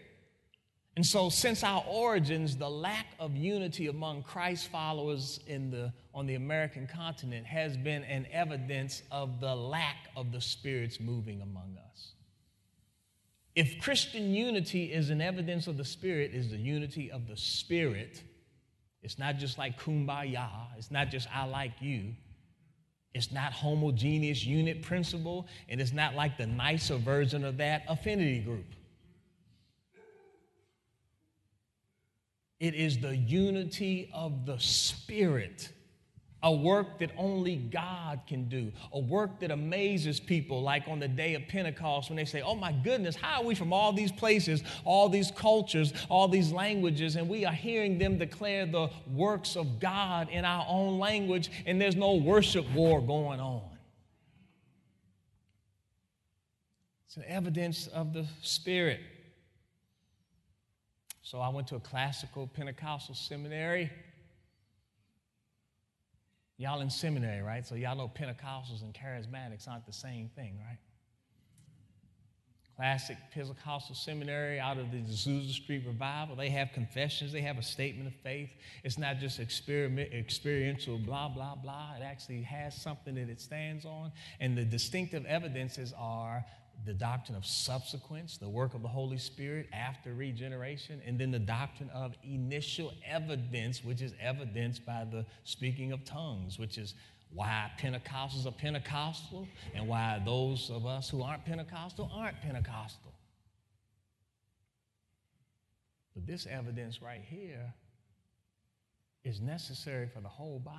And 0.94 1.06
so, 1.06 1.30
since 1.30 1.64
our 1.64 1.82
origins, 1.88 2.56
the 2.56 2.68
lack 2.68 3.06
of 3.18 3.34
unity 3.34 3.86
among 3.86 4.24
Christ 4.24 4.68
followers 4.68 5.40
in 5.46 5.70
the, 5.70 5.92
on 6.14 6.26
the 6.26 6.34
American 6.34 6.86
continent 6.86 7.46
has 7.46 7.78
been 7.78 8.02
an 8.04 8.26
evidence 8.30 9.02
of 9.10 9.40
the 9.40 9.54
lack 9.54 10.08
of 10.16 10.32
the 10.32 10.40
Spirit's 10.40 11.00
moving 11.00 11.40
among 11.40 11.78
us. 11.90 12.12
If 13.54 13.80
Christian 13.80 14.34
unity 14.34 14.92
is 14.92 15.08
an 15.08 15.22
evidence 15.22 15.66
of 15.66 15.78
the 15.78 15.84
Spirit, 15.84 16.32
is 16.34 16.50
the 16.50 16.58
unity 16.58 17.10
of 17.10 17.26
the 17.26 17.36
Spirit, 17.38 18.22
it's 19.02 19.18
not 19.18 19.36
just 19.36 19.58
like 19.58 19.80
kumbaya. 19.80 20.48
It's 20.76 20.90
not 20.90 21.10
just 21.10 21.26
I 21.34 21.44
like 21.44 21.72
you. 21.80 22.14
It's 23.14 23.32
not 23.32 23.52
homogeneous 23.52 24.44
unit 24.44 24.82
principle, 24.82 25.46
and 25.68 25.80
it's 25.80 25.92
not 25.92 26.14
like 26.14 26.38
the 26.38 26.46
nicer 26.46 26.96
version 26.96 27.44
of 27.44 27.58
that 27.58 27.82
affinity 27.88 28.38
group. 28.38 28.66
It 32.62 32.76
is 32.76 32.98
the 32.98 33.16
unity 33.16 34.08
of 34.14 34.46
the 34.46 34.56
Spirit 34.60 35.68
a 36.44 36.52
work 36.52 36.98
that 37.00 37.10
only 37.16 37.56
God 37.56 38.20
can 38.26 38.48
do, 38.48 38.72
a 38.92 38.98
work 39.00 39.40
that 39.40 39.50
amazes 39.50 40.18
people, 40.18 40.62
like 40.62 40.88
on 40.88 41.00
the 41.00 41.08
day 41.08 41.34
of 41.34 41.46
Pentecost 41.48 42.08
when 42.08 42.16
they 42.16 42.24
say, 42.24 42.40
Oh 42.40 42.54
my 42.54 42.72
goodness, 42.72 43.16
how 43.16 43.42
are 43.42 43.44
we 43.44 43.56
from 43.56 43.72
all 43.72 43.92
these 43.92 44.12
places, 44.12 44.62
all 44.84 45.08
these 45.08 45.32
cultures, 45.32 45.92
all 46.08 46.28
these 46.28 46.52
languages, 46.52 47.16
and 47.16 47.28
we 47.28 47.44
are 47.44 47.52
hearing 47.52 47.98
them 47.98 48.16
declare 48.16 48.66
the 48.66 48.90
works 49.12 49.56
of 49.56 49.80
God 49.80 50.28
in 50.30 50.44
our 50.44 50.64
own 50.68 51.00
language, 51.00 51.50
and 51.66 51.80
there's 51.80 51.96
no 51.96 52.14
worship 52.14 52.68
war 52.72 53.00
going 53.00 53.40
on? 53.40 53.62
It's 57.06 57.16
an 57.16 57.24
evidence 57.26 57.88
of 57.88 58.12
the 58.12 58.24
Spirit. 58.40 59.00
So 61.22 61.38
I 61.38 61.48
went 61.48 61.68
to 61.68 61.76
a 61.76 61.80
classical 61.80 62.48
Pentecostal 62.48 63.14
seminary. 63.14 63.90
Y'all 66.58 66.80
in 66.80 66.90
seminary, 66.90 67.42
right? 67.42 67.66
So 67.66 67.76
y'all 67.76 67.96
know 67.96 68.08
Pentecostals 68.08 68.82
and 68.82 68.92
charismatics 68.92 69.68
aren't 69.68 69.86
the 69.86 69.92
same 69.92 70.30
thing, 70.34 70.58
right? 70.68 70.78
Classic 72.76 73.16
Pentecostal 73.32 73.94
seminary 73.94 74.58
out 74.58 74.78
of 74.78 74.90
the 74.90 74.98
Azusa 74.98 75.52
Street 75.52 75.84
Revival. 75.86 76.34
They 76.34 76.48
have 76.50 76.72
confessions, 76.72 77.32
they 77.32 77.42
have 77.42 77.58
a 77.58 77.62
statement 77.62 78.08
of 78.08 78.14
faith. 78.22 78.50
It's 78.82 78.98
not 78.98 79.18
just 79.18 79.38
experiment, 79.38 80.12
experiential, 80.12 80.98
blah, 80.98 81.28
blah, 81.28 81.54
blah. 81.54 81.94
It 82.00 82.02
actually 82.02 82.42
has 82.42 82.74
something 82.74 83.14
that 83.14 83.28
it 83.28 83.40
stands 83.40 83.84
on. 83.84 84.10
And 84.40 84.56
the 84.56 84.64
distinctive 84.64 85.24
evidences 85.26 85.92
are 85.96 86.44
the 86.84 86.92
doctrine 86.92 87.36
of 87.36 87.46
subsequence, 87.46 88.38
the 88.38 88.48
work 88.48 88.74
of 88.74 88.82
the 88.82 88.88
Holy 88.88 89.18
Spirit 89.18 89.68
after 89.72 90.14
regeneration, 90.14 91.00
and 91.06 91.18
then 91.18 91.30
the 91.30 91.38
doctrine 91.38 91.90
of 91.90 92.14
initial 92.24 92.92
evidence, 93.06 93.84
which 93.84 94.02
is 94.02 94.14
evidenced 94.20 94.84
by 94.84 95.04
the 95.10 95.24
speaking 95.44 95.92
of 95.92 96.04
tongues, 96.04 96.58
which 96.58 96.78
is 96.78 96.94
why 97.34 97.70
Pentecostals 97.78 98.46
are 98.46 98.52
Pentecostal 98.52 99.48
and 99.74 99.86
why 99.88 100.20
those 100.24 100.70
of 100.70 100.84
us 100.84 101.08
who 101.08 101.22
aren't 101.22 101.44
Pentecostal 101.44 102.10
aren't 102.12 102.40
Pentecostal. 102.42 103.12
But 106.14 106.26
this 106.26 106.46
evidence 106.46 107.00
right 107.00 107.22
here 107.24 107.72
is 109.24 109.40
necessary 109.40 110.08
for 110.08 110.20
the 110.20 110.28
whole 110.28 110.58
body. 110.58 110.76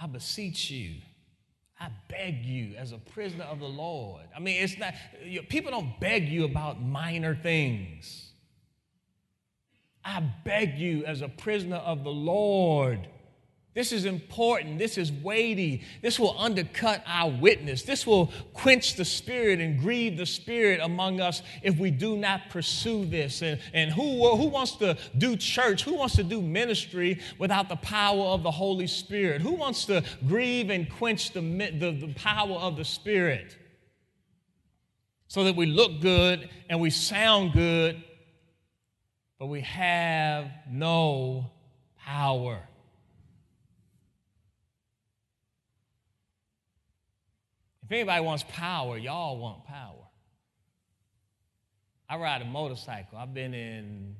I 0.00 0.06
beseech 0.06 0.70
you 0.70 1.00
I 1.80 1.90
beg 2.08 2.44
you 2.44 2.74
as 2.76 2.92
a 2.92 2.98
prisoner 2.98 3.44
of 3.44 3.60
the 3.60 3.68
Lord. 3.68 4.24
I 4.34 4.40
mean, 4.40 4.62
it's 4.62 4.78
not, 4.78 4.94
you 5.24 5.40
know, 5.40 5.46
people 5.48 5.70
don't 5.70 5.98
beg 6.00 6.28
you 6.28 6.44
about 6.44 6.82
minor 6.82 7.36
things. 7.36 8.32
I 10.04 10.20
beg 10.44 10.78
you 10.78 11.04
as 11.04 11.22
a 11.22 11.28
prisoner 11.28 11.76
of 11.76 12.02
the 12.02 12.10
Lord 12.10 13.08
this 13.74 13.92
is 13.92 14.06
important. 14.06 14.78
This 14.78 14.98
is 14.98 15.12
weighty. 15.12 15.84
This 16.02 16.18
will 16.18 16.34
undercut 16.38 17.02
our 17.06 17.30
witness. 17.30 17.82
This 17.82 18.06
will 18.06 18.32
quench 18.52 18.96
the 18.96 19.04
spirit 19.04 19.60
and 19.60 19.78
grieve 19.78 20.16
the 20.16 20.26
spirit 20.26 20.80
among 20.82 21.20
us 21.20 21.42
if 21.62 21.78
we 21.78 21.90
do 21.90 22.16
not 22.16 22.48
pursue 22.50 23.04
this. 23.04 23.42
And, 23.42 23.60
and 23.72 23.92
who, 23.92 24.36
who 24.36 24.48
wants 24.48 24.72
to 24.76 24.96
do 25.16 25.36
church? 25.36 25.84
Who 25.84 25.94
wants 25.94 26.16
to 26.16 26.24
do 26.24 26.42
ministry 26.42 27.20
without 27.38 27.68
the 27.68 27.76
power 27.76 28.24
of 28.24 28.42
the 28.42 28.50
Holy 28.50 28.86
Spirit? 28.86 29.42
Who 29.42 29.52
wants 29.52 29.84
to 29.84 30.02
grieve 30.26 30.70
and 30.70 30.90
quench 30.90 31.32
the, 31.32 31.40
the, 31.40 32.06
the 32.06 32.12
power 32.16 32.56
of 32.56 32.76
the 32.76 32.84
Spirit? 32.84 33.56
So 35.28 35.44
that 35.44 35.54
we 35.54 35.66
look 35.66 36.00
good 36.00 36.48
and 36.70 36.80
we 36.80 36.90
sound 36.90 37.52
good, 37.52 38.02
but 39.38 39.46
we 39.46 39.60
have 39.60 40.50
no 40.68 41.50
power. 41.98 42.66
If 47.88 47.92
anybody 47.92 48.22
wants 48.22 48.44
power, 48.50 48.98
y'all 48.98 49.38
want 49.38 49.64
power. 49.64 50.04
I 52.06 52.18
ride 52.18 52.42
a 52.42 52.44
motorcycle. 52.44 53.16
I've 53.16 53.32
been 53.32 53.54
in 53.54 54.14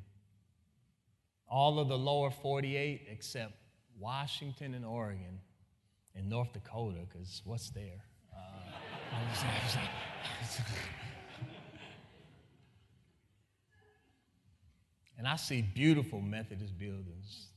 all 1.47 1.79
of 1.79 1.89
the 1.89 1.99
lower 1.99 2.31
48 2.31 3.09
except 3.11 3.53
Washington 3.99 4.73
and 4.73 4.87
Oregon 4.87 5.39
and 6.15 6.31
North 6.31 6.55
Dakota, 6.55 7.01
because 7.07 7.43
what's 7.45 7.69
there? 7.69 8.03
Uh, 8.35 8.41
and 15.19 15.29
I 15.29 15.37
see 15.37 15.61
beautiful 15.61 16.23
Methodist 16.23 16.79
buildings. 16.79 17.49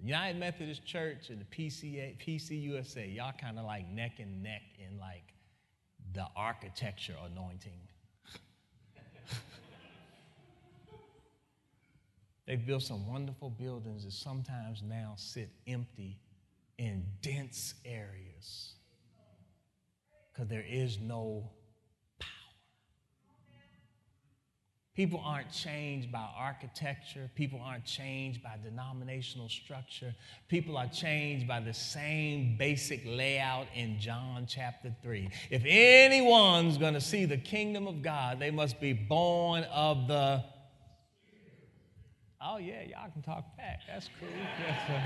The 0.00 0.06
United 0.06 0.36
Methodist 0.36 0.84
Church 0.84 1.30
and 1.30 1.40
the 1.40 1.44
PCA, 1.44 2.18
PCUSA, 2.18 3.14
y'all 3.14 3.30
kind 3.40 3.56
of 3.56 3.64
like 3.66 3.88
neck 3.88 4.18
and 4.18 4.42
neck 4.42 4.62
in 4.84 4.98
like 4.98 5.32
the 6.14 6.26
architecture 6.36 7.14
anointing. 7.30 7.80
They've 12.46 12.66
built 12.66 12.82
some 12.82 13.06
wonderful 13.06 13.50
buildings 13.50 14.04
that 14.04 14.12
sometimes 14.12 14.82
now 14.82 15.14
sit 15.16 15.50
empty 15.68 16.18
in 16.78 17.04
dense 17.22 17.74
areas 17.84 18.74
because 20.32 20.48
there 20.48 20.64
is 20.68 20.98
no 20.98 21.50
People 25.00 25.22
aren't 25.24 25.50
changed 25.50 26.12
by 26.12 26.28
architecture. 26.36 27.30
People 27.34 27.58
aren't 27.64 27.86
changed 27.86 28.42
by 28.42 28.56
denominational 28.62 29.48
structure. 29.48 30.14
People 30.46 30.76
are 30.76 30.88
changed 30.88 31.48
by 31.48 31.58
the 31.58 31.72
same 31.72 32.54
basic 32.58 33.00
layout 33.06 33.66
in 33.74 33.98
John 33.98 34.44
chapter 34.46 34.94
3. 35.02 35.30
If 35.48 35.62
anyone's 35.64 36.76
going 36.76 36.92
to 36.92 37.00
see 37.00 37.24
the 37.24 37.38
kingdom 37.38 37.86
of 37.88 38.02
God, 38.02 38.40
they 38.40 38.50
must 38.50 38.78
be 38.78 38.92
born 38.92 39.64
of 39.72 40.06
the. 40.06 40.44
Oh, 42.42 42.58
yeah, 42.58 42.82
y'all 42.82 43.10
can 43.10 43.22
talk 43.22 43.56
back. 43.56 43.80
That's 43.88 44.10
cool. 44.20 44.28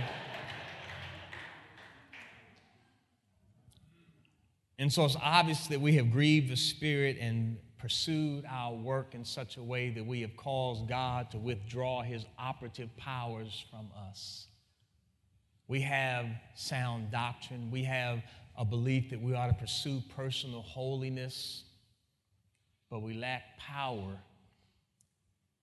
and 4.80 4.92
so 4.92 5.04
it's 5.04 5.16
obvious 5.22 5.68
that 5.68 5.80
we 5.80 5.94
have 5.94 6.10
grieved 6.10 6.50
the 6.50 6.56
Spirit 6.56 7.16
and 7.20 7.58
pursued 7.84 8.46
our 8.50 8.72
work 8.72 9.14
in 9.14 9.26
such 9.26 9.58
a 9.58 9.62
way 9.62 9.90
that 9.90 10.06
we 10.06 10.22
have 10.22 10.34
caused 10.38 10.88
God 10.88 11.30
to 11.30 11.36
withdraw 11.36 12.00
his 12.00 12.24
operative 12.38 12.88
powers 12.96 13.62
from 13.70 13.90
us. 14.08 14.46
We 15.68 15.82
have 15.82 16.24
sound 16.54 17.10
doctrine. 17.10 17.70
We 17.70 17.84
have 17.84 18.22
a 18.56 18.64
belief 18.64 19.10
that 19.10 19.20
we 19.20 19.34
ought 19.34 19.48
to 19.48 19.52
pursue 19.52 20.02
personal 20.16 20.62
holiness, 20.62 21.64
but 22.88 23.02
we 23.02 23.12
lack 23.12 23.58
power 23.58 24.16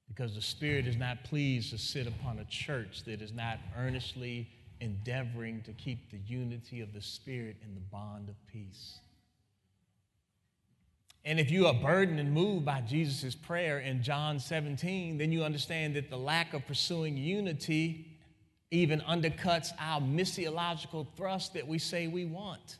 because 0.07 0.35
the 0.35 0.43
Spirit 0.43 0.85
is 0.85 0.97
not 0.97 1.23
pleased 1.23 1.71
to 1.71 1.79
sit 1.79 2.05
upon 2.05 2.37
a 2.37 2.45
church 2.45 3.03
that 3.05 3.23
is 3.23 3.33
not 3.33 3.57
earnestly 3.75 4.47
endeavoring 4.79 5.63
to 5.63 5.71
keep 5.73 6.11
the 6.11 6.19
unity 6.27 6.81
of 6.81 6.93
the 6.93 7.01
Spirit 7.01 7.55
in 7.65 7.73
the 7.73 7.81
bond 7.91 8.29
of 8.29 8.35
peace. 8.45 8.99
And 11.23 11.39
if 11.39 11.51
you 11.51 11.67
are 11.67 11.73
burdened 11.73 12.19
and 12.19 12.33
moved 12.33 12.65
by 12.65 12.81
Jesus' 12.81 13.35
prayer 13.35 13.79
in 13.79 14.01
John 14.01 14.39
17, 14.39 15.17
then 15.17 15.31
you 15.31 15.43
understand 15.43 15.95
that 15.95 16.09
the 16.09 16.17
lack 16.17 16.53
of 16.53 16.65
pursuing 16.65 17.15
unity 17.15 18.07
even 18.71 19.01
undercuts 19.01 19.71
our 19.79 20.01
missiological 20.01 21.05
thrust 21.15 21.53
that 21.53 21.67
we 21.67 21.77
say 21.77 22.07
we 22.07 22.25
want. 22.25 22.77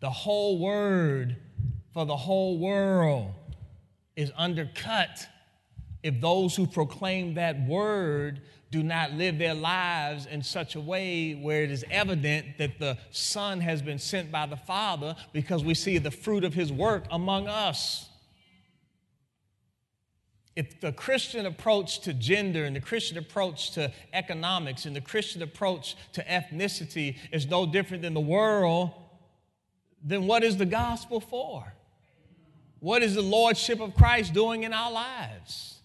The 0.00 0.10
whole 0.10 0.58
word 0.58 1.36
for 1.94 2.04
the 2.04 2.16
whole 2.16 2.58
world 2.58 3.32
is 4.16 4.30
undercut 4.36 5.26
if 6.02 6.20
those 6.20 6.54
who 6.54 6.66
proclaim 6.66 7.34
that 7.34 7.66
word 7.66 8.42
do 8.70 8.82
not 8.82 9.12
live 9.12 9.38
their 9.38 9.54
lives 9.54 10.26
in 10.26 10.42
such 10.42 10.74
a 10.74 10.80
way 10.80 11.34
where 11.34 11.62
it 11.62 11.70
is 11.70 11.84
evident 11.90 12.58
that 12.58 12.78
the 12.78 12.98
Son 13.10 13.60
has 13.60 13.80
been 13.80 13.98
sent 13.98 14.32
by 14.32 14.46
the 14.46 14.56
Father 14.56 15.14
because 15.32 15.62
we 15.64 15.74
see 15.74 15.98
the 15.98 16.10
fruit 16.10 16.42
of 16.44 16.54
his 16.54 16.72
work 16.72 17.04
among 17.10 17.46
us. 17.46 18.08
If 20.56 20.80
the 20.80 20.90
Christian 20.90 21.46
approach 21.46 22.00
to 22.00 22.14
gender 22.14 22.64
and 22.64 22.74
the 22.74 22.80
Christian 22.80 23.18
approach 23.18 23.72
to 23.72 23.92
economics 24.12 24.86
and 24.86 24.96
the 24.96 25.02
Christian 25.02 25.42
approach 25.42 25.96
to 26.14 26.24
ethnicity 26.24 27.18
is 27.30 27.46
no 27.46 27.66
different 27.66 28.02
than 28.02 28.14
the 28.14 28.20
world, 28.20 28.90
then 30.02 30.26
what 30.26 30.42
is 30.42 30.56
the 30.56 30.66
gospel 30.66 31.20
for? 31.20 31.74
What 32.80 33.02
is 33.02 33.14
the 33.14 33.22
Lordship 33.22 33.80
of 33.80 33.94
Christ 33.94 34.32
doing 34.32 34.62
in 34.62 34.72
our 34.72 34.90
lives? 34.90 35.75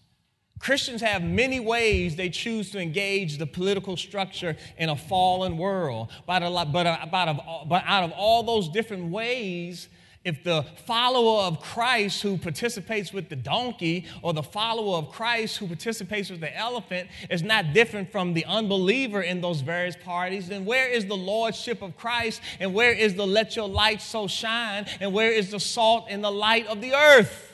Christians 0.62 1.00
have 1.00 1.24
many 1.24 1.58
ways 1.58 2.14
they 2.14 2.30
choose 2.30 2.70
to 2.70 2.78
engage 2.78 3.38
the 3.38 3.46
political 3.46 3.96
structure 3.96 4.56
in 4.78 4.90
a 4.90 4.96
fallen 4.96 5.58
world. 5.58 6.12
About, 6.22 6.44
uh, 6.44 6.64
but 7.66 7.82
out 7.84 8.04
of 8.04 8.12
all 8.12 8.44
those 8.44 8.68
different 8.68 9.10
ways, 9.10 9.88
if 10.24 10.44
the 10.44 10.64
follower 10.86 11.42
of 11.42 11.60
Christ 11.60 12.22
who 12.22 12.36
participates 12.36 13.12
with 13.12 13.28
the 13.28 13.34
donkey 13.34 14.06
or 14.22 14.32
the 14.32 14.42
follower 14.44 14.98
of 14.98 15.10
Christ 15.10 15.56
who 15.56 15.66
participates 15.66 16.30
with 16.30 16.38
the 16.38 16.56
elephant 16.56 17.08
is 17.28 17.42
not 17.42 17.72
different 17.72 18.12
from 18.12 18.32
the 18.32 18.44
unbeliever 18.44 19.20
in 19.20 19.40
those 19.40 19.62
various 19.62 19.96
parties, 19.96 20.48
then 20.48 20.64
where 20.64 20.88
is 20.88 21.06
the 21.06 21.16
lordship 21.16 21.82
of 21.82 21.96
Christ 21.96 22.40
and 22.60 22.72
where 22.72 22.92
is 22.92 23.16
the 23.16 23.26
let 23.26 23.56
your 23.56 23.68
light 23.68 24.00
so 24.00 24.28
shine 24.28 24.86
and 25.00 25.12
where 25.12 25.32
is 25.32 25.50
the 25.50 25.58
salt 25.58 26.06
and 26.08 26.22
the 26.22 26.30
light 26.30 26.68
of 26.68 26.80
the 26.80 26.94
earth? 26.94 27.51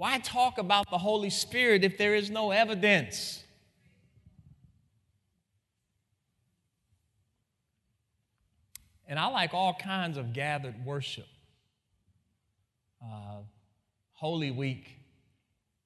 Why 0.00 0.16
talk 0.16 0.56
about 0.56 0.88
the 0.88 0.96
Holy 0.96 1.28
Spirit 1.28 1.84
if 1.84 1.98
there 1.98 2.14
is 2.14 2.30
no 2.30 2.52
evidence? 2.52 3.44
And 9.06 9.18
I 9.18 9.26
like 9.26 9.52
all 9.52 9.74
kinds 9.74 10.16
of 10.16 10.32
gathered 10.32 10.86
worship. 10.86 11.26
Uh, 13.04 13.40
Holy 14.14 14.50
Week, 14.50 14.88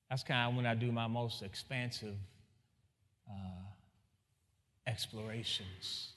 that's 0.08 0.22
kind 0.22 0.48
of 0.48 0.56
when 0.56 0.64
I 0.64 0.76
do 0.76 0.92
my 0.92 1.08
most 1.08 1.42
expansive 1.42 2.14
uh, 3.28 3.64
explorations. 4.86 6.12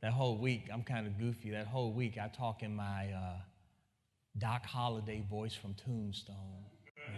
That 0.00 0.14
whole 0.14 0.38
week, 0.38 0.70
I'm 0.72 0.84
kind 0.84 1.06
of 1.06 1.18
goofy. 1.18 1.50
That 1.50 1.66
whole 1.66 1.92
week, 1.92 2.16
I 2.16 2.28
talk 2.28 2.62
in 2.62 2.74
my. 2.74 3.12
Uh, 3.12 3.36
Doc 4.36 4.66
Holliday 4.66 5.24
voice 5.30 5.54
from 5.54 5.74
Tombstone. 5.74 6.64
Uh, 6.98 7.10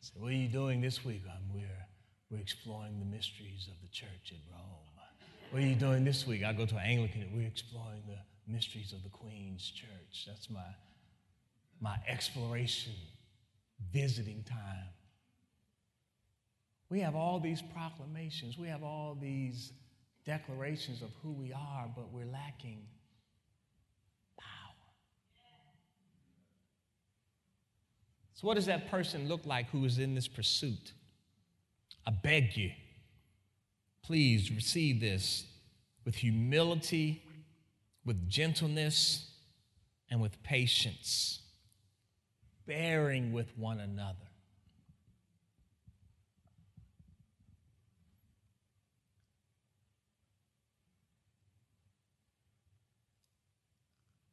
so 0.00 0.12
what 0.18 0.30
are 0.30 0.36
you 0.36 0.48
doing 0.48 0.80
this 0.80 1.04
week? 1.04 1.22
Um, 1.28 1.42
we're, 1.52 1.86
we're 2.30 2.40
exploring 2.40 3.00
the 3.00 3.04
mysteries 3.04 3.68
of 3.68 3.74
the 3.82 3.88
church 3.88 4.30
at 4.32 4.38
Rome. 4.52 4.86
What 5.50 5.62
are 5.62 5.66
you 5.66 5.74
doing 5.74 6.04
this 6.04 6.26
week? 6.26 6.44
I 6.44 6.52
go 6.52 6.66
to 6.66 6.76
an 6.76 6.82
Anglican. 6.84 7.30
We're 7.34 7.46
exploring 7.46 8.02
the 8.06 8.18
mysteries 8.52 8.92
of 8.92 9.02
the 9.02 9.08
Queen's 9.08 9.70
Church. 9.70 10.26
That's 10.26 10.50
my, 10.50 10.60
my 11.80 11.96
exploration, 12.06 12.92
visiting 13.92 14.44
time. 14.44 14.88
We 16.90 17.00
have 17.00 17.16
all 17.16 17.40
these 17.40 17.62
proclamations. 17.62 18.58
We 18.58 18.68
have 18.68 18.82
all 18.84 19.16
these 19.20 19.72
declarations 20.24 21.02
of 21.02 21.10
who 21.22 21.32
we 21.32 21.52
are, 21.52 21.88
but 21.94 22.12
we're 22.12 22.26
lacking 22.26 22.82
So, 28.36 28.46
what 28.46 28.54
does 28.54 28.66
that 28.66 28.90
person 28.90 29.28
look 29.28 29.46
like 29.46 29.70
who 29.70 29.86
is 29.86 29.98
in 29.98 30.14
this 30.14 30.28
pursuit? 30.28 30.92
I 32.06 32.10
beg 32.10 32.54
you, 32.54 32.70
please 34.02 34.52
receive 34.52 35.00
this 35.00 35.46
with 36.04 36.14
humility, 36.14 37.22
with 38.04 38.28
gentleness, 38.28 39.30
and 40.10 40.20
with 40.20 40.40
patience, 40.42 41.40
bearing 42.66 43.32
with 43.32 43.56
one 43.56 43.80
another. 43.80 44.18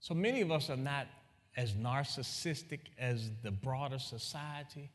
So 0.01 0.13
many 0.13 0.41
of 0.41 0.51
us 0.51 0.69
are 0.69 0.75
not 0.75 1.07
as 1.55 1.73
narcissistic 1.73 2.79
as 2.97 3.29
the 3.43 3.51
broader 3.51 3.99
society, 3.99 4.89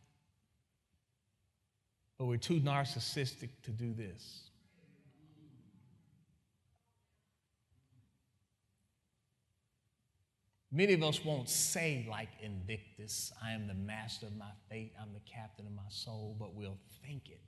but 2.19 2.27
we're 2.27 2.37
too 2.37 2.61
narcissistic 2.61 3.51
to 3.63 3.71
do 3.71 3.95
this. 3.95 4.49
Many 10.71 10.93
of 10.93 11.03
us 11.03 11.25
won't 11.25 11.49
say, 11.49 12.07
like 12.11 12.29
Invictus, 12.43 13.33
I 13.43 13.53
am 13.53 13.69
the 13.69 13.75
master 13.75 14.27
of 14.27 14.37
my 14.37 14.51
fate, 14.69 14.93
I'm 15.01 15.15
the 15.15 15.21
captain 15.21 15.67
of 15.67 15.73
my 15.73 15.89
soul, 15.89 16.37
but 16.39 16.55
we'll 16.55 16.79
think 17.07 17.31
it. 17.31 17.41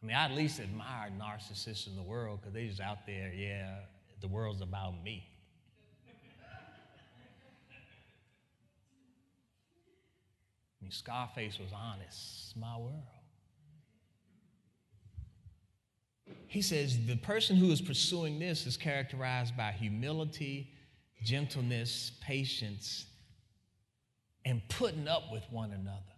I 0.00 0.06
mean, 0.06 0.14
I 0.14 0.26
at 0.26 0.32
least 0.32 0.60
admire 0.60 1.10
narcissists 1.18 1.88
in 1.88 1.96
the 1.96 2.02
world 2.02 2.40
because 2.40 2.54
they 2.54 2.68
just 2.68 2.80
out 2.80 3.04
there, 3.06 3.32
yeah, 3.34 3.78
the 4.26 4.34
world's 4.34 4.60
about 4.60 5.04
me. 5.04 5.24
I 10.80 10.84
mean, 10.84 10.90
Scarface 10.90 11.58
was 11.58 11.72
honest. 11.72 12.48
It's 12.48 12.56
my 12.56 12.76
world. 12.76 13.04
He 16.48 16.60
says 16.60 17.06
the 17.06 17.16
person 17.16 17.56
who 17.56 17.70
is 17.70 17.80
pursuing 17.80 18.40
this 18.40 18.66
is 18.66 18.76
characterized 18.76 19.56
by 19.56 19.70
humility, 19.70 20.72
gentleness, 21.22 22.12
patience, 22.20 23.06
and 24.44 24.60
putting 24.68 25.06
up 25.06 25.30
with 25.30 25.44
one 25.50 25.70
another. 25.70 26.15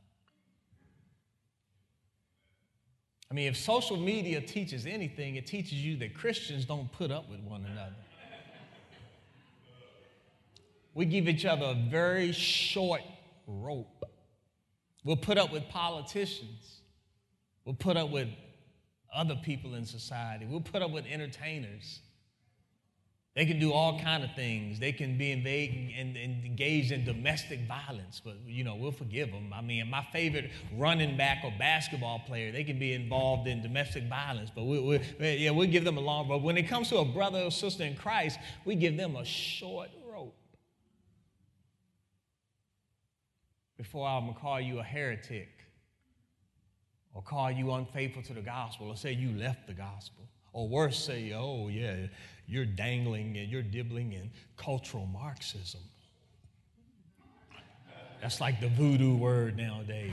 I 3.30 3.34
mean, 3.34 3.46
if 3.48 3.56
social 3.56 3.96
media 3.96 4.40
teaches 4.40 4.86
anything, 4.86 5.36
it 5.36 5.46
teaches 5.46 5.74
you 5.74 5.96
that 5.98 6.14
Christians 6.14 6.64
don't 6.64 6.90
put 6.92 7.10
up 7.10 7.28
with 7.30 7.40
one 7.40 7.66
another. 7.66 7.94
We 10.94 11.04
give 11.04 11.28
each 11.28 11.44
other 11.44 11.66
a 11.66 11.74
very 11.74 12.32
short 12.32 13.02
rope. 13.46 14.04
We'll 15.04 15.16
put 15.16 15.38
up 15.38 15.52
with 15.52 15.68
politicians. 15.68 16.80
We'll 17.64 17.76
put 17.76 17.96
up 17.96 18.10
with 18.10 18.28
other 19.14 19.36
people 19.36 19.74
in 19.74 19.84
society. 19.84 20.46
We'll 20.48 20.60
put 20.60 20.82
up 20.82 20.90
with 20.90 21.06
entertainers. 21.06 22.00
They 23.38 23.46
can 23.46 23.60
do 23.60 23.72
all 23.72 24.00
kind 24.00 24.24
of 24.24 24.34
things. 24.34 24.80
They 24.80 24.90
can 24.90 25.16
be 25.16 25.30
engaged 25.30 26.90
in 26.90 27.04
domestic 27.04 27.60
violence, 27.68 28.20
but 28.24 28.34
you 28.44 28.64
know 28.64 28.74
we'll 28.74 28.90
forgive 28.90 29.30
them. 29.30 29.52
I 29.54 29.60
mean, 29.60 29.88
my 29.88 30.02
favorite 30.12 30.50
running 30.76 31.16
back 31.16 31.44
or 31.44 31.52
basketball 31.56 32.18
player, 32.26 32.50
they 32.50 32.64
can 32.64 32.80
be 32.80 32.94
involved 32.94 33.46
in 33.46 33.62
domestic 33.62 34.08
violence, 34.08 34.50
but 34.52 34.64
we, 34.64 34.80
we, 34.80 35.34
yeah, 35.36 35.52
we'll 35.52 35.70
give 35.70 35.84
them 35.84 35.98
a 35.98 36.00
long. 36.00 36.28
rope. 36.28 36.42
when 36.42 36.56
it 36.56 36.64
comes 36.64 36.88
to 36.88 36.98
a 36.98 37.04
brother 37.04 37.38
or 37.42 37.52
sister 37.52 37.84
in 37.84 37.94
Christ, 37.94 38.40
we 38.64 38.74
give 38.74 38.96
them 38.96 39.14
a 39.14 39.24
short 39.24 39.90
rope. 40.12 40.34
Before 43.76 44.08
I'm 44.08 44.26
gonna 44.26 44.36
call 44.40 44.60
you 44.60 44.80
a 44.80 44.82
heretic, 44.82 45.60
or 47.14 47.22
call 47.22 47.52
you 47.52 47.70
unfaithful 47.70 48.24
to 48.24 48.32
the 48.32 48.42
gospel, 48.42 48.88
or 48.88 48.96
say 48.96 49.12
you 49.12 49.30
left 49.38 49.68
the 49.68 49.74
gospel, 49.74 50.24
or 50.52 50.68
worse, 50.68 50.98
say, 50.98 51.32
oh 51.34 51.68
yeah 51.68 52.08
you're 52.48 52.64
dangling 52.64 53.36
and 53.36 53.50
you're 53.50 53.62
dibbling 53.62 54.12
in 54.12 54.30
cultural 54.56 55.06
Marxism. 55.06 55.80
That's 58.20 58.40
like 58.40 58.60
the 58.60 58.68
voodoo 58.68 59.16
word 59.16 59.56
nowadays. 59.56 60.12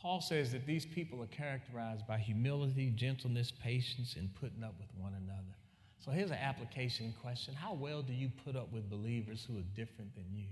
Paul 0.00 0.20
says 0.20 0.52
that 0.52 0.66
these 0.66 0.86
people 0.86 1.20
are 1.20 1.26
characterized 1.26 2.06
by 2.06 2.18
humility, 2.18 2.90
gentleness, 2.90 3.50
patience, 3.50 4.14
and 4.16 4.32
putting 4.36 4.62
up 4.62 4.74
with 4.78 4.88
one 4.96 5.14
another. 5.14 5.56
So 5.98 6.12
here's 6.12 6.30
an 6.30 6.38
application 6.40 7.12
question 7.20 7.54
How 7.54 7.72
well 7.72 8.02
do 8.02 8.12
you 8.12 8.30
put 8.44 8.54
up 8.54 8.72
with 8.72 8.88
believers 8.88 9.44
who 9.48 9.58
are 9.58 9.64
different 9.74 10.14
than 10.14 10.26
you? 10.32 10.46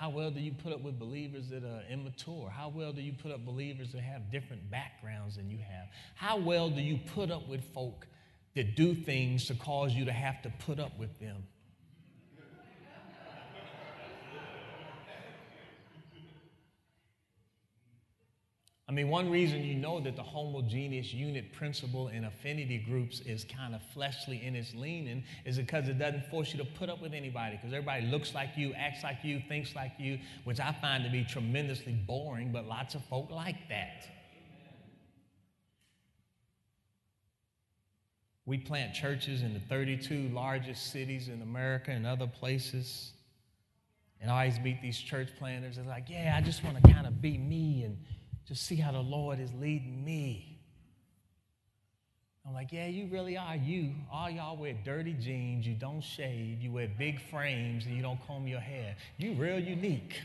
How 0.00 0.08
well 0.08 0.30
do 0.30 0.40
you 0.40 0.52
put 0.52 0.72
up 0.72 0.80
with 0.80 0.98
believers 0.98 1.50
that 1.50 1.62
are 1.62 1.82
immature? 1.90 2.48
How 2.48 2.70
well 2.70 2.90
do 2.90 3.02
you 3.02 3.12
put 3.12 3.32
up 3.32 3.44
believers 3.44 3.92
that 3.92 4.00
have 4.00 4.30
different 4.32 4.70
backgrounds 4.70 5.36
than 5.36 5.50
you 5.50 5.58
have? 5.58 5.88
How 6.14 6.38
well 6.38 6.70
do 6.70 6.80
you 6.80 6.98
put 7.14 7.30
up 7.30 7.46
with 7.46 7.62
folk 7.74 8.06
that 8.54 8.76
do 8.76 8.94
things 8.94 9.44
to 9.48 9.54
cause 9.54 9.92
you 9.92 10.06
to 10.06 10.12
have 10.12 10.40
to 10.40 10.52
put 10.64 10.80
up 10.80 10.98
with 10.98 11.18
them? 11.20 11.44
I 18.90 18.92
mean, 18.92 19.08
one 19.08 19.30
reason 19.30 19.62
you 19.62 19.76
know 19.76 20.00
that 20.00 20.16
the 20.16 20.22
homogeneous 20.24 21.14
unit 21.14 21.52
principle 21.52 22.08
in 22.08 22.24
affinity 22.24 22.78
groups 22.78 23.20
is 23.20 23.44
kind 23.44 23.72
of 23.72 23.80
fleshly 23.94 24.44
in 24.44 24.56
its 24.56 24.74
leaning 24.74 25.22
is 25.44 25.58
because 25.58 25.88
it 25.88 25.96
doesn't 25.96 26.26
force 26.26 26.52
you 26.52 26.58
to 26.58 26.64
put 26.64 26.90
up 26.90 27.00
with 27.00 27.12
anybody 27.14 27.54
because 27.54 27.72
everybody 27.72 28.06
looks 28.06 28.34
like 28.34 28.48
you, 28.56 28.74
acts 28.74 29.04
like 29.04 29.18
you, 29.22 29.40
thinks 29.46 29.76
like 29.76 29.92
you, 29.96 30.18
which 30.42 30.58
I 30.58 30.72
find 30.80 31.04
to 31.04 31.10
be 31.10 31.22
tremendously 31.22 31.92
boring, 31.92 32.50
but 32.50 32.66
lots 32.66 32.96
of 32.96 33.04
folk 33.04 33.30
like 33.30 33.68
that. 33.68 34.08
We 38.44 38.58
plant 38.58 38.92
churches 38.92 39.42
in 39.42 39.54
the 39.54 39.60
32 39.60 40.30
largest 40.30 40.90
cities 40.90 41.28
in 41.28 41.42
America 41.42 41.92
and 41.92 42.04
other 42.04 42.26
places. 42.26 43.12
And 44.20 44.32
I 44.32 44.46
always 44.46 44.58
meet 44.58 44.82
these 44.82 44.98
church 44.98 45.28
planters. 45.38 45.76
They're 45.76 45.84
like, 45.84 46.10
yeah, 46.10 46.34
I 46.36 46.40
just 46.40 46.64
want 46.64 46.82
to 46.82 46.92
kind 46.92 47.06
of 47.06 47.22
be 47.22 47.38
me 47.38 47.84
and 47.84 47.96
to 48.50 48.56
see 48.56 48.74
how 48.74 48.90
the 48.90 48.98
Lord 48.98 49.38
is 49.38 49.48
leading 49.60 50.04
me. 50.04 50.58
I'm 52.44 52.52
like, 52.52 52.72
yeah, 52.72 52.88
you 52.88 53.06
really 53.06 53.36
are 53.36 53.54
you. 53.54 53.92
All 54.12 54.28
y'all 54.28 54.56
wear 54.56 54.74
dirty 54.84 55.12
jeans, 55.12 55.64
you 55.64 55.74
don't 55.74 56.00
shave, 56.00 56.60
you 56.60 56.72
wear 56.72 56.88
big 56.98 57.20
frames, 57.30 57.86
and 57.86 57.94
you 57.94 58.02
don't 58.02 58.18
comb 58.26 58.48
your 58.48 58.58
hair. 58.58 58.96
You 59.18 59.34
real 59.34 59.60
unique. 59.60 60.20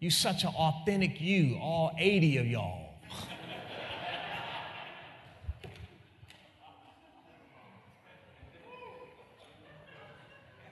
you 0.00 0.10
such 0.10 0.44
an 0.44 0.54
authentic 0.56 1.20
you, 1.20 1.58
all 1.60 1.94
80 1.98 2.38
of 2.38 2.46
y'all. 2.46 2.94